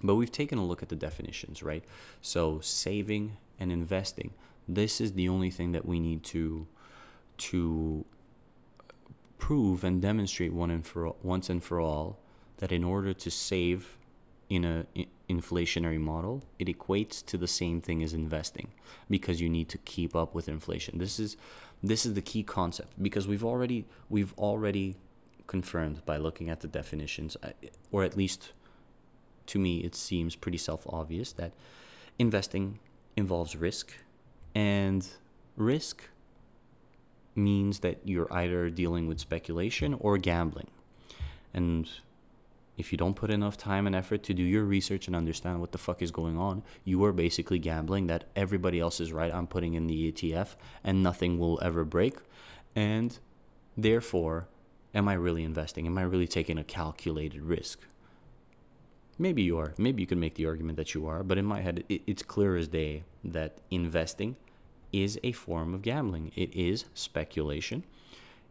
[0.02, 1.84] But we've taken a look at the definitions right?
[2.20, 4.34] So saving and investing.
[4.68, 6.66] This is the only thing that we need to
[7.38, 8.04] to
[9.38, 12.18] prove and demonstrate one and for once and for all
[12.58, 13.96] that in order to save
[14.48, 14.86] in a
[15.28, 18.68] inflationary model, it equates to the same thing as investing
[19.10, 20.98] because you need to keep up with inflation.
[20.98, 21.36] This is
[21.82, 24.96] this is the key concept because we've already we've already
[25.46, 27.50] confirmed by looking at the definitions uh,
[27.92, 28.52] or at least
[29.46, 31.52] to me it seems pretty self-obvious that
[32.18, 32.80] investing
[33.14, 33.92] involves risk
[34.56, 35.06] and
[35.56, 36.08] risk
[37.36, 40.68] means that you're either dealing with speculation or gambling.
[41.52, 41.88] And
[42.76, 45.72] if you don't put enough time and effort to do your research and understand what
[45.72, 49.32] the fuck is going on, you are basically gambling that everybody else is right.
[49.32, 52.18] I'm putting in the ETF and nothing will ever break.
[52.74, 53.18] And
[53.76, 54.48] therefore,
[54.94, 55.86] am I really investing?
[55.86, 57.80] Am I really taking a calculated risk?
[59.18, 59.72] Maybe you are.
[59.78, 61.22] Maybe you can make the argument that you are.
[61.22, 64.36] But in my head, it's clear as day that investing
[64.92, 66.32] is a form of gambling.
[66.36, 67.84] It is speculation.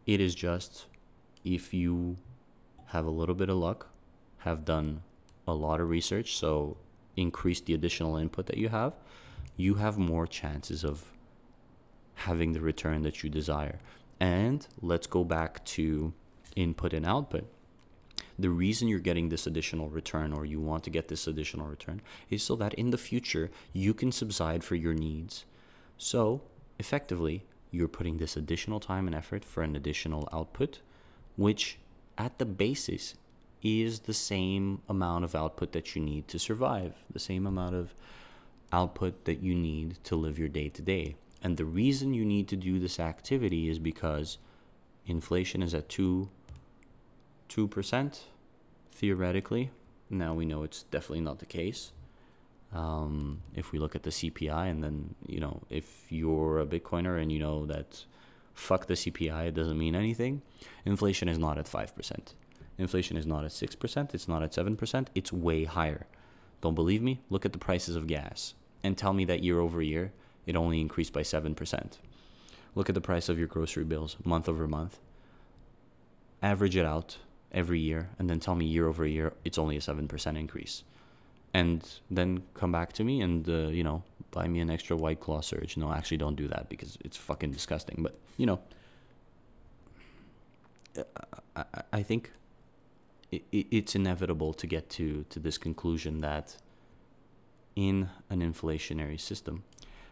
[0.07, 0.85] It is just
[1.43, 2.17] if you
[2.87, 3.89] have a little bit of luck,
[4.45, 5.01] have done
[5.47, 6.77] a lot of research, so
[7.17, 8.93] increase the additional input that you have,
[9.57, 11.11] you have more chances of
[12.15, 13.79] having the return that you desire.
[14.19, 16.13] And let's go back to
[16.55, 17.45] input and output.
[18.37, 22.01] The reason you're getting this additional return or you want to get this additional return
[22.29, 25.45] is so that in the future you can subside for your needs.
[25.97, 26.41] So,
[26.77, 30.81] effectively, you're putting this additional time and effort for an additional output,
[31.35, 31.77] which
[32.17, 33.15] at the basis
[33.65, 37.95] is the same amount of output that you need to survive, the same amount of
[38.71, 41.15] output that you need to live your day to day.
[41.41, 44.37] And the reason you need to do this activity is because
[45.07, 46.29] inflation is at 2
[47.49, 48.19] 2%
[48.91, 49.71] theoretically.
[50.09, 51.91] Now we know it's definitely not the case.
[52.71, 57.21] Um, if we look at the CPI, and then, you know, if you're a Bitcoiner
[57.21, 58.03] and you know that
[58.53, 60.41] fuck the CPI, it doesn't mean anything,
[60.85, 62.33] inflation is not at 5%.
[62.77, 66.07] Inflation is not at 6%, it's not at 7%, it's way higher.
[66.61, 67.21] Don't believe me?
[67.29, 68.53] Look at the prices of gas
[68.83, 70.11] and tell me that year over year
[70.45, 71.97] it only increased by 7%.
[72.75, 74.99] Look at the price of your grocery bills month over month.
[76.41, 77.17] Average it out
[77.51, 80.83] every year and then tell me year over year it's only a 7% increase.
[81.53, 85.21] And then come back to me and, uh, you know, buy me an extra White
[85.21, 85.77] Claw Surge.
[85.77, 87.99] No, actually, don't do that because it's fucking disgusting.
[88.03, 88.59] But, you know,
[91.55, 91.63] I,
[91.93, 92.31] I think
[93.51, 96.57] it, it's inevitable to get to, to this conclusion that
[97.75, 99.63] in an inflationary system,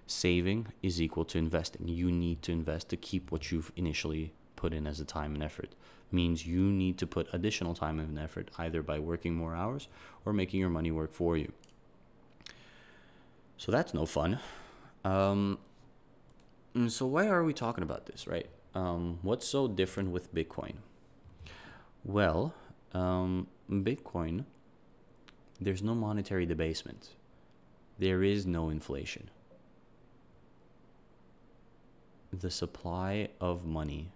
[0.07, 1.87] saving is equal to investing.
[1.87, 5.43] You need to invest to keep what you've initially put in as a time and
[5.43, 5.69] effort.
[6.11, 9.87] Means you need to put additional time and effort either by working more hours
[10.25, 11.51] or making your money work for you.
[13.57, 14.39] So that's no fun.
[15.03, 15.57] Um,
[16.87, 18.47] so why are we talking about this, right?
[18.75, 20.75] Um, what's so different with Bitcoin?
[22.03, 22.53] Well,
[22.93, 24.45] um, Bitcoin,
[25.59, 27.09] there's no monetary debasement.
[27.99, 29.29] There is no inflation.
[32.31, 34.11] The supply of money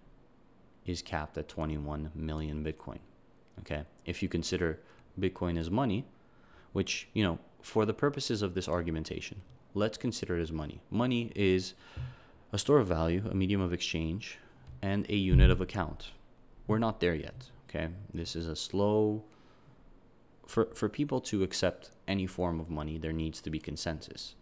[0.84, 2.98] is capped at 21 million Bitcoin.
[3.60, 3.84] Okay.
[4.04, 4.80] If you consider
[5.18, 6.04] Bitcoin as money,
[6.72, 9.40] which, you know, for the purposes of this argumentation,
[9.74, 10.80] let's consider it as money.
[10.90, 11.74] Money is
[12.52, 14.38] a store of value, a medium of exchange,
[14.80, 16.10] and a unit of account.
[16.66, 17.50] We're not there yet.
[17.68, 17.88] Okay.
[18.14, 19.24] This is a slow
[20.48, 24.34] for for people to accept any form of money, there needs to be consensus,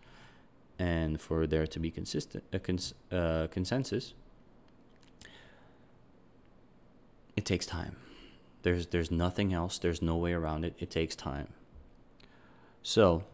[0.79, 4.15] and for there to be consistent a cons, uh, consensus,
[7.37, 7.97] it takes time.
[8.63, 9.79] There's there's nothing else.
[9.79, 10.75] There's no way around it.
[10.79, 11.49] It takes time.
[12.83, 13.25] So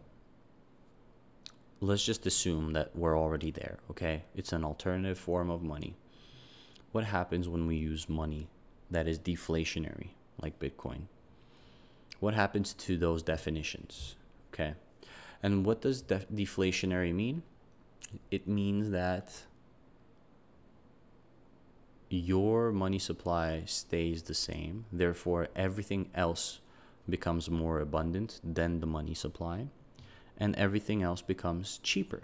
[1.79, 3.77] let's just assume that we're already there.
[3.91, 5.95] Okay, it's an alternative form of money.
[6.91, 8.47] What happens when we use money
[8.93, 10.09] that is deflationary,
[10.41, 11.07] like Bitcoin?
[12.23, 14.15] what happens to those definitions?
[14.53, 14.75] Okay.
[15.43, 17.43] And what does def- deflationary mean?
[18.31, 19.33] It means that
[22.09, 26.61] your money supply stays the same, therefore, everything else
[27.09, 29.67] becomes more abundant than the money supply,
[30.37, 32.21] and everything else becomes cheaper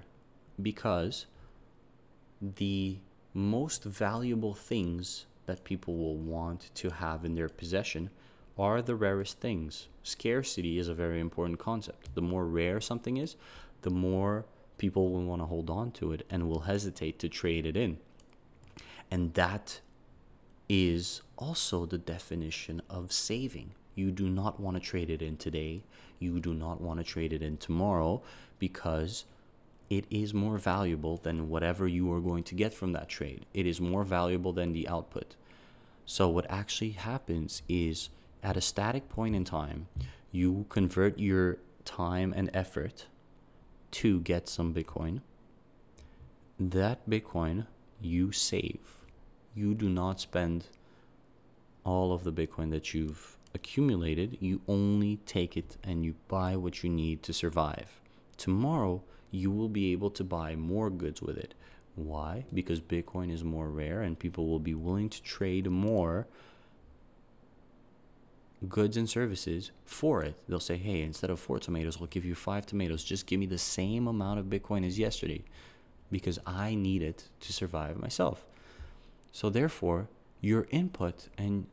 [0.62, 1.26] because
[2.42, 3.00] the
[3.34, 8.12] most valuable things that people will want to have in their possession
[8.56, 9.88] are the rarest things.
[10.04, 12.14] Scarcity is a very important concept.
[12.14, 13.36] The more rare something is,
[13.82, 14.46] the more
[14.78, 17.98] people will want to hold on to it and will hesitate to trade it in.
[19.10, 19.80] And that
[20.70, 23.72] is also the definition of saving.
[23.96, 25.82] You do not want to trade it in today.
[26.20, 28.22] You do not want to trade it in tomorrow
[28.60, 29.26] because
[29.90, 33.46] it is more valuable than whatever you are going to get from that trade.
[33.54, 35.36] It is more valuable than the output.
[36.06, 38.10] So, what actually happens is
[38.44, 39.88] at a static point in time,
[40.32, 43.06] you convert your time and effort
[43.92, 45.22] to get some Bitcoin.
[46.60, 47.66] That Bitcoin
[48.02, 48.80] you save.
[49.56, 50.68] You do not spend
[51.84, 54.38] all of the Bitcoin that you've accumulated.
[54.40, 58.02] You only take it and you buy what you need to survive.
[58.38, 59.02] Tomorrow,
[59.32, 61.54] you will be able to buy more goods with it.
[61.96, 62.46] Why?
[62.54, 66.28] Because Bitcoin is more rare and people will be willing to trade more
[68.68, 70.36] goods and services for it.
[70.48, 73.04] They'll say, hey, instead of four tomatoes, I'll give you five tomatoes.
[73.04, 75.44] Just give me the same amount of Bitcoin as yesterday
[76.12, 78.46] because I need it to survive myself.
[79.32, 80.08] So, therefore,
[80.42, 81.68] your input and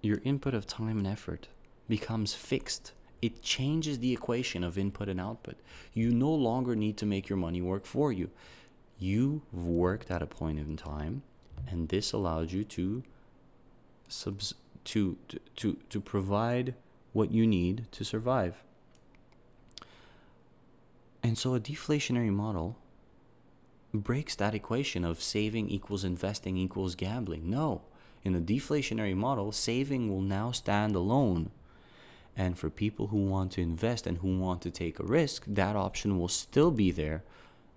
[0.00, 1.48] your input of time and effort
[1.88, 2.92] becomes fixed.
[3.22, 5.56] It changes the equation of input and output.
[5.94, 8.30] You no longer need to make your money work for you.
[8.98, 11.22] You've worked at a point in time,
[11.68, 13.02] and this allows you to
[14.08, 14.54] subs-
[14.84, 15.18] to,
[15.56, 16.74] to, to provide
[17.12, 18.62] what you need to survive.
[21.22, 22.76] And so a deflationary model
[23.92, 27.50] breaks that equation of saving equals investing equals gambling.
[27.50, 27.82] No.
[28.22, 31.50] In a deflationary model, saving will now stand alone.
[32.36, 35.74] And for people who want to invest and who want to take a risk, that
[35.74, 37.24] option will still be there.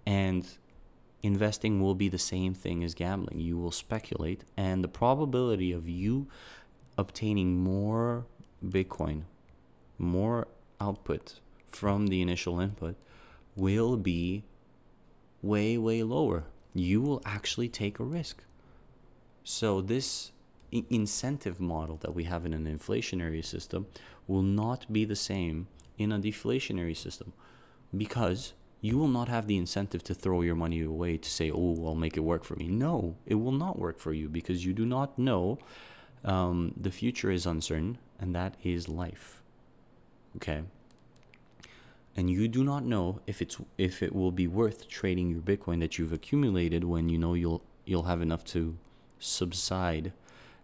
[0.05, 0.45] And
[1.24, 3.39] investing will be the same thing as gambling.
[3.39, 6.28] You will speculate, and the probability of you
[6.97, 8.26] obtaining more
[8.66, 9.24] Bitcoin,
[9.97, 10.47] more
[10.82, 12.95] output from the initial input
[13.55, 14.43] will be
[15.41, 16.45] way, way lower.
[16.74, 18.43] You will actually take a risk.
[19.43, 20.32] So, this
[20.72, 23.88] incentive model that we have in an inflationary system
[24.28, 25.68] will not be the same
[25.98, 27.34] in a deflationary system
[27.96, 31.86] because you will not have the incentive to throw your money away to say, oh,
[31.86, 32.68] I'll make it work for me.
[32.68, 35.60] No, it will not work for you because you do not know
[36.24, 39.42] um, the future is uncertain, and that is life.
[40.38, 40.62] Okay.
[42.16, 45.80] And you do not know if it's if it will be worth trading your Bitcoin
[45.80, 48.78] that you've accumulated when you know you'll you'll have enough to
[49.20, 50.12] subside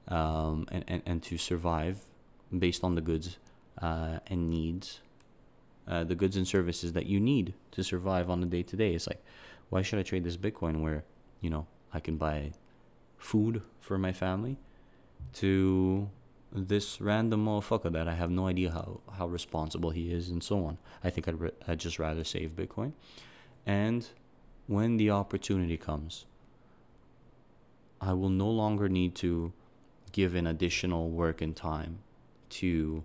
[0.08, 2.00] um, and, and, and to survive
[2.58, 3.38] based on the goods
[3.82, 5.02] uh, and needs,
[5.88, 8.94] uh, the goods and services that you need to survive on a day to day.
[8.94, 9.24] It's like,
[9.70, 11.04] why should I trade this Bitcoin where,
[11.42, 12.54] you know, I can buy
[13.18, 14.58] food for my family
[15.34, 16.10] to
[16.52, 20.64] this random motherfucker that I have no idea how, how responsible he is and so
[20.66, 20.78] on.
[21.04, 22.94] I think I'd, re- I'd just rather save Bitcoin.
[23.66, 24.08] And
[24.68, 26.26] when the opportunity comes,
[28.00, 29.52] I will no longer need to
[30.16, 32.00] give an additional work and time
[32.48, 33.04] to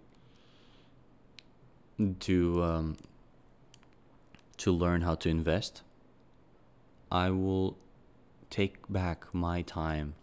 [2.20, 2.96] to um,
[4.56, 5.82] to learn how to invest.
[7.10, 7.76] I will
[8.48, 10.14] take back my time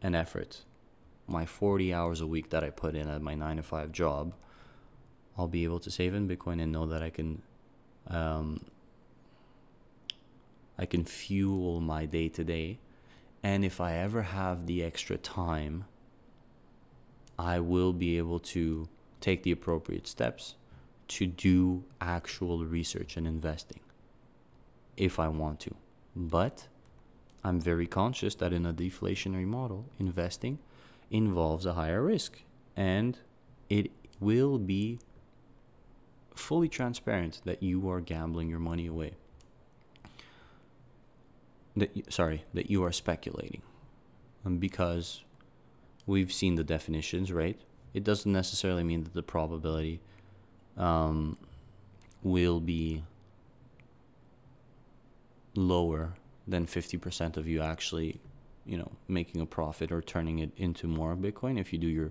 [0.00, 0.62] and effort,
[1.26, 4.32] my 40 hours a week that I put in at my 9 to 5 job.
[5.36, 7.42] I'll be able to save in Bitcoin and know that I can
[8.06, 8.60] um,
[10.78, 12.78] I can fuel my day to day.
[13.42, 15.86] And if I ever have the extra time,
[17.38, 18.88] I will be able to
[19.20, 20.56] take the appropriate steps
[21.08, 23.80] to do actual research and investing
[24.96, 25.74] if I want to.
[26.14, 26.66] But
[27.44, 30.58] I'm very conscious that in a deflationary model, investing
[31.10, 32.42] involves a higher risk
[32.76, 33.18] and
[33.70, 34.98] it will be
[36.34, 39.14] fully transparent that you are gambling your money away.
[41.76, 43.62] That sorry, that you are speculating.
[44.44, 45.22] And because
[46.08, 47.60] we've seen the definitions, right?
[47.94, 50.00] It doesn't necessarily mean that the probability
[50.76, 51.36] um,
[52.22, 53.04] will be
[55.54, 56.14] lower
[56.46, 58.20] than 50% of you actually,
[58.64, 62.10] you know, making a profit or turning it into more Bitcoin if you do your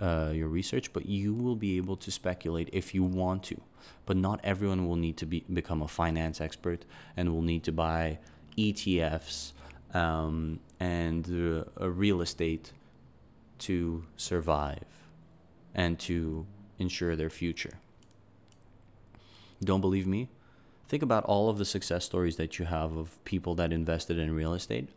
[0.00, 3.60] uh, your research, but you will be able to speculate if you want to.
[4.06, 6.84] But not everyone will need to be become a finance expert
[7.16, 8.18] and will need to buy
[8.56, 9.52] ETFs
[9.92, 12.72] um, and uh, real estate
[13.60, 14.84] to survive
[15.74, 16.46] and to
[16.78, 17.78] ensure their future.
[19.62, 20.28] Don't believe me?
[20.88, 24.34] Think about all of the success stories that you have of people that invested in
[24.34, 24.88] real estate.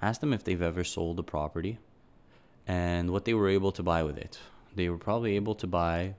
[0.00, 1.78] Ask them if they've ever sold a property
[2.66, 4.38] and what they were able to buy with it.
[4.74, 6.16] They were probably able to buy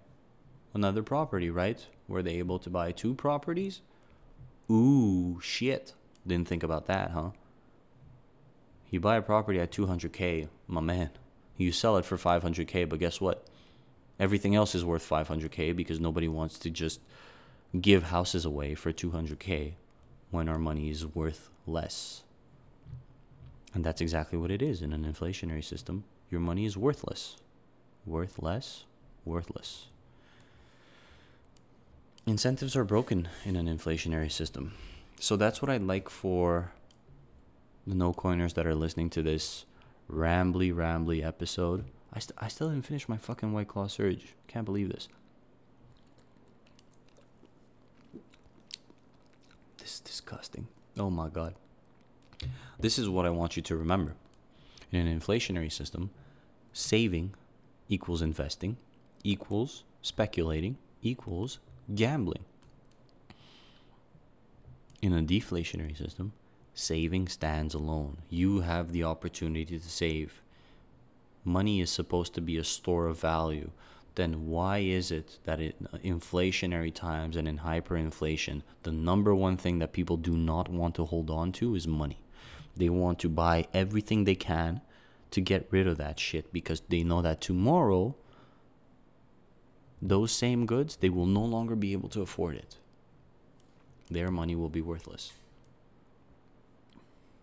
[0.74, 1.86] another property, right?
[2.08, 3.82] Were they able to buy two properties?
[4.72, 5.94] Ooh, shit.
[6.26, 7.32] Didn't think about that, huh?
[8.90, 11.10] You buy a property at 200k, my man.
[11.58, 13.46] You sell it for 500k, but guess what?
[14.20, 17.02] Everything else is worth 500k because nobody wants to just
[17.80, 19.74] give houses away for 200k
[20.32, 22.24] when our money is worth less.
[23.74, 26.04] And that's exactly what it is in an inflationary system.
[26.30, 27.38] Your money is worthless.
[28.06, 28.86] Worth less,
[29.26, 29.88] worthless.
[32.26, 34.74] Incentives are broken in an inflationary system.
[35.20, 36.72] So that's what I'd like for
[37.86, 39.66] the no coiners that are listening to this
[40.12, 41.86] rambly, rambly episode.
[42.14, 44.34] I, st- I still didn't finish my fucking White Claw Surge.
[44.48, 45.08] Can't believe this.
[49.78, 50.68] This is disgusting.
[50.98, 51.56] Oh my god.
[52.80, 54.14] This is what I want you to remember.
[54.92, 56.12] In an inflationary system,
[56.74, 57.34] saving
[57.90, 58.78] equals investing,
[59.24, 61.60] equals speculating, equals
[61.94, 62.46] gambling.
[65.02, 66.34] In a deflationary system,
[66.78, 68.18] saving stands alone.
[68.30, 70.42] You have the opportunity to save.
[71.44, 73.72] Money is supposed to be a store of value.
[74.16, 75.74] Then why is it that in
[76.04, 81.06] inflationary times and in hyperinflation, the number one thing that people do not want to
[81.06, 82.20] hold on to is money?
[82.76, 84.82] They want to buy everything they can
[85.32, 88.16] to get rid of that shit because they know that tomorrow
[90.00, 92.78] those same goods they will no longer be able to afford it
[94.12, 95.34] their money will be worthless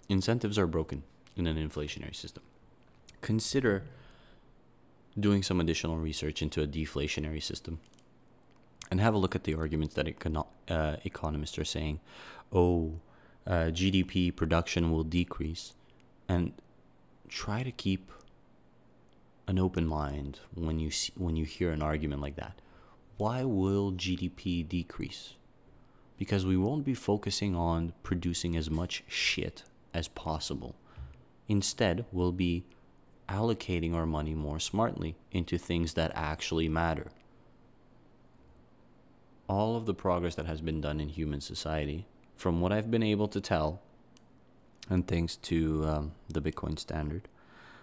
[0.08, 1.02] incentives are broken
[1.36, 2.42] in an inflationary system
[3.20, 3.82] consider
[5.18, 7.78] doing some additional research into a deflationary system
[8.90, 12.00] and have a look at the arguments that econo- uh, economists are saying
[12.52, 12.92] oh
[13.46, 15.74] uh, gdp production will decrease
[16.28, 16.52] and
[17.28, 18.10] try to keep
[19.46, 22.60] an open mind when you see, when you hear an argument like that.
[23.16, 25.34] Why will GDP decrease?
[26.18, 29.64] Because we won't be focusing on producing as much shit
[29.94, 30.74] as possible.
[31.48, 32.64] Instead, we'll be
[33.28, 37.10] allocating our money more smartly into things that actually matter.
[39.48, 43.02] All of the progress that has been done in human society, from what I've been
[43.02, 43.80] able to tell,
[44.90, 47.28] and thanks to um, the Bitcoin standard,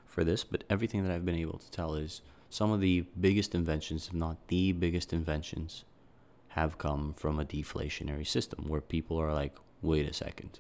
[0.06, 3.56] for this, but everything that I've been able to tell is some of the biggest
[3.56, 5.86] inventions, if not the biggest inventions,
[6.50, 10.60] have come from a deflationary system where people are like, wait a second.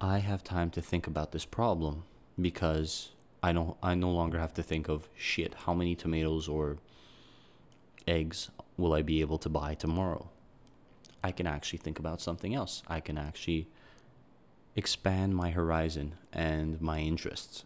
[0.00, 2.04] I have time to think about this problem
[2.40, 3.10] because
[3.42, 6.78] I don't I no longer have to think of shit, how many tomatoes or
[8.08, 10.30] eggs will I be able to buy tomorrow?
[11.22, 12.82] I can actually think about something else.
[12.88, 13.68] I can actually
[14.74, 17.64] expand my horizon and my interests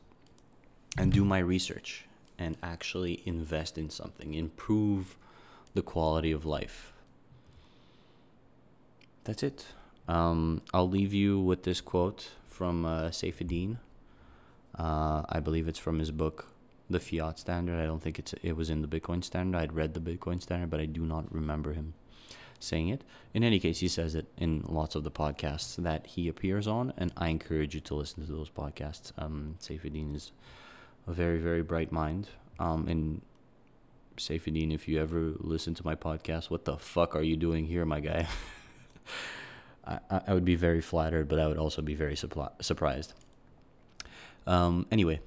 [0.98, 2.06] and do my research
[2.36, 5.16] and actually invest in something, improve
[5.74, 6.92] the quality of life.
[9.22, 9.66] That's it.
[10.08, 13.78] Um, I'll leave you with this quote from uh, Saifedean.
[14.78, 16.48] Uh, I believe it's from his book,
[16.90, 17.80] The Fiat Standard.
[17.80, 19.58] I don't think it's it was in the Bitcoin Standard.
[19.58, 21.94] I'd read the Bitcoin Standard, but I do not remember him
[22.60, 23.02] saying it.
[23.32, 26.92] In any case, he says it in lots of the podcasts that he appears on,
[26.96, 29.12] and I encourage you to listen to those podcasts.
[29.18, 30.32] Um, Saifedean is
[31.06, 32.28] a very, very bright mind.
[32.58, 33.20] Um, and
[34.16, 37.84] Saifedean, if you ever listen to my podcast, what the fuck are you doing here,
[37.84, 38.26] my guy?
[39.86, 43.12] I, I would be very flattered, but I would also be very surprised.
[44.46, 45.20] Um, anyway,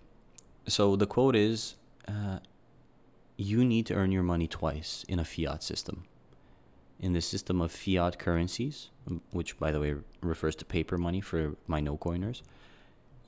[0.68, 1.76] so the quote is
[2.08, 2.40] uh,
[3.36, 6.06] You need to earn your money twice in a fiat system.
[7.00, 8.90] In the system of fiat currencies,
[9.32, 12.42] which by the way refers to paper money for my no coiners,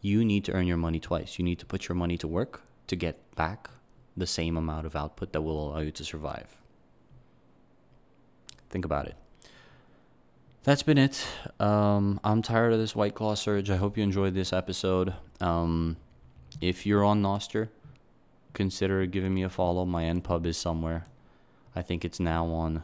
[0.01, 1.37] you need to earn your money twice.
[1.37, 3.69] You need to put your money to work to get back
[4.17, 6.57] the same amount of output that will allow you to survive.
[8.69, 9.15] Think about it.
[10.63, 11.25] That's been it.
[11.59, 13.69] Um, I'm tired of this White Claw surge.
[13.69, 15.13] I hope you enjoyed this episode.
[15.39, 15.95] Um,
[16.59, 17.69] if you're on Nostr,
[18.53, 19.85] consider giving me a follow.
[19.85, 21.05] My npub is somewhere.
[21.75, 22.83] I think it's now on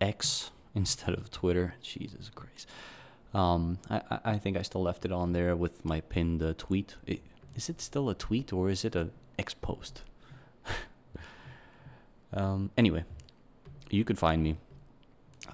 [0.00, 1.74] X instead of Twitter.
[1.82, 2.66] Jesus Christ.
[3.34, 6.96] Um, I, I think I still left it on there with my pinned uh, tweet.
[7.06, 7.20] It,
[7.54, 10.02] is it still a tweet or is it a X post?
[12.32, 13.04] um, anyway,
[13.90, 14.56] you could find me.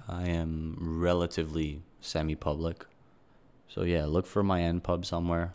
[0.07, 2.85] I am relatively semi-public,
[3.67, 5.53] so yeah, look for my npub somewhere.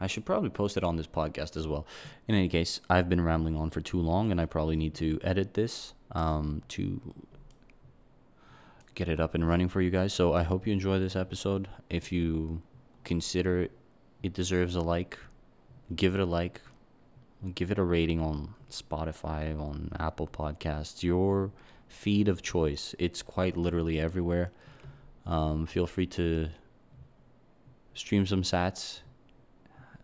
[0.00, 1.86] I should probably post it on this podcast as well.
[2.26, 5.20] In any case, I've been rambling on for too long, and I probably need to
[5.22, 7.00] edit this um, to
[8.94, 10.12] get it up and running for you guys.
[10.12, 11.68] So I hope you enjoy this episode.
[11.88, 12.62] If you
[13.04, 13.68] consider
[14.22, 15.18] it deserves a like,
[15.94, 16.60] give it a like,
[17.54, 21.50] give it a rating on Spotify, on Apple Podcasts, your
[21.92, 22.94] feed of choice.
[22.98, 24.50] It's quite literally everywhere.
[25.26, 26.48] Um, feel free to
[27.94, 29.00] stream some sats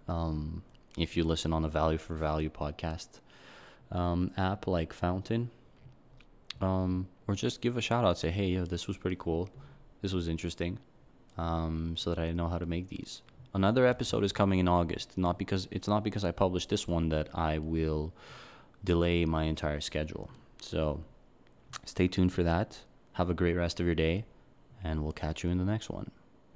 [0.06, 0.62] um,
[0.96, 3.20] if you listen on a Value for Value podcast
[3.90, 5.50] um, app like Fountain.
[6.60, 8.18] Um, or just give a shout out.
[8.18, 9.48] Say, hey, yo, this was pretty cool.
[10.02, 10.78] This was interesting.
[11.36, 13.22] Um, so that I know how to make these.
[13.54, 15.16] Another episode is coming in August.
[15.16, 18.12] Not because it's not because I published this one that I will
[18.84, 20.30] delay my entire schedule.
[20.60, 21.00] So
[21.84, 22.78] stay tuned for that.
[23.12, 24.24] Have a great rest of your day,
[24.82, 26.10] and we'll catch you in the next one.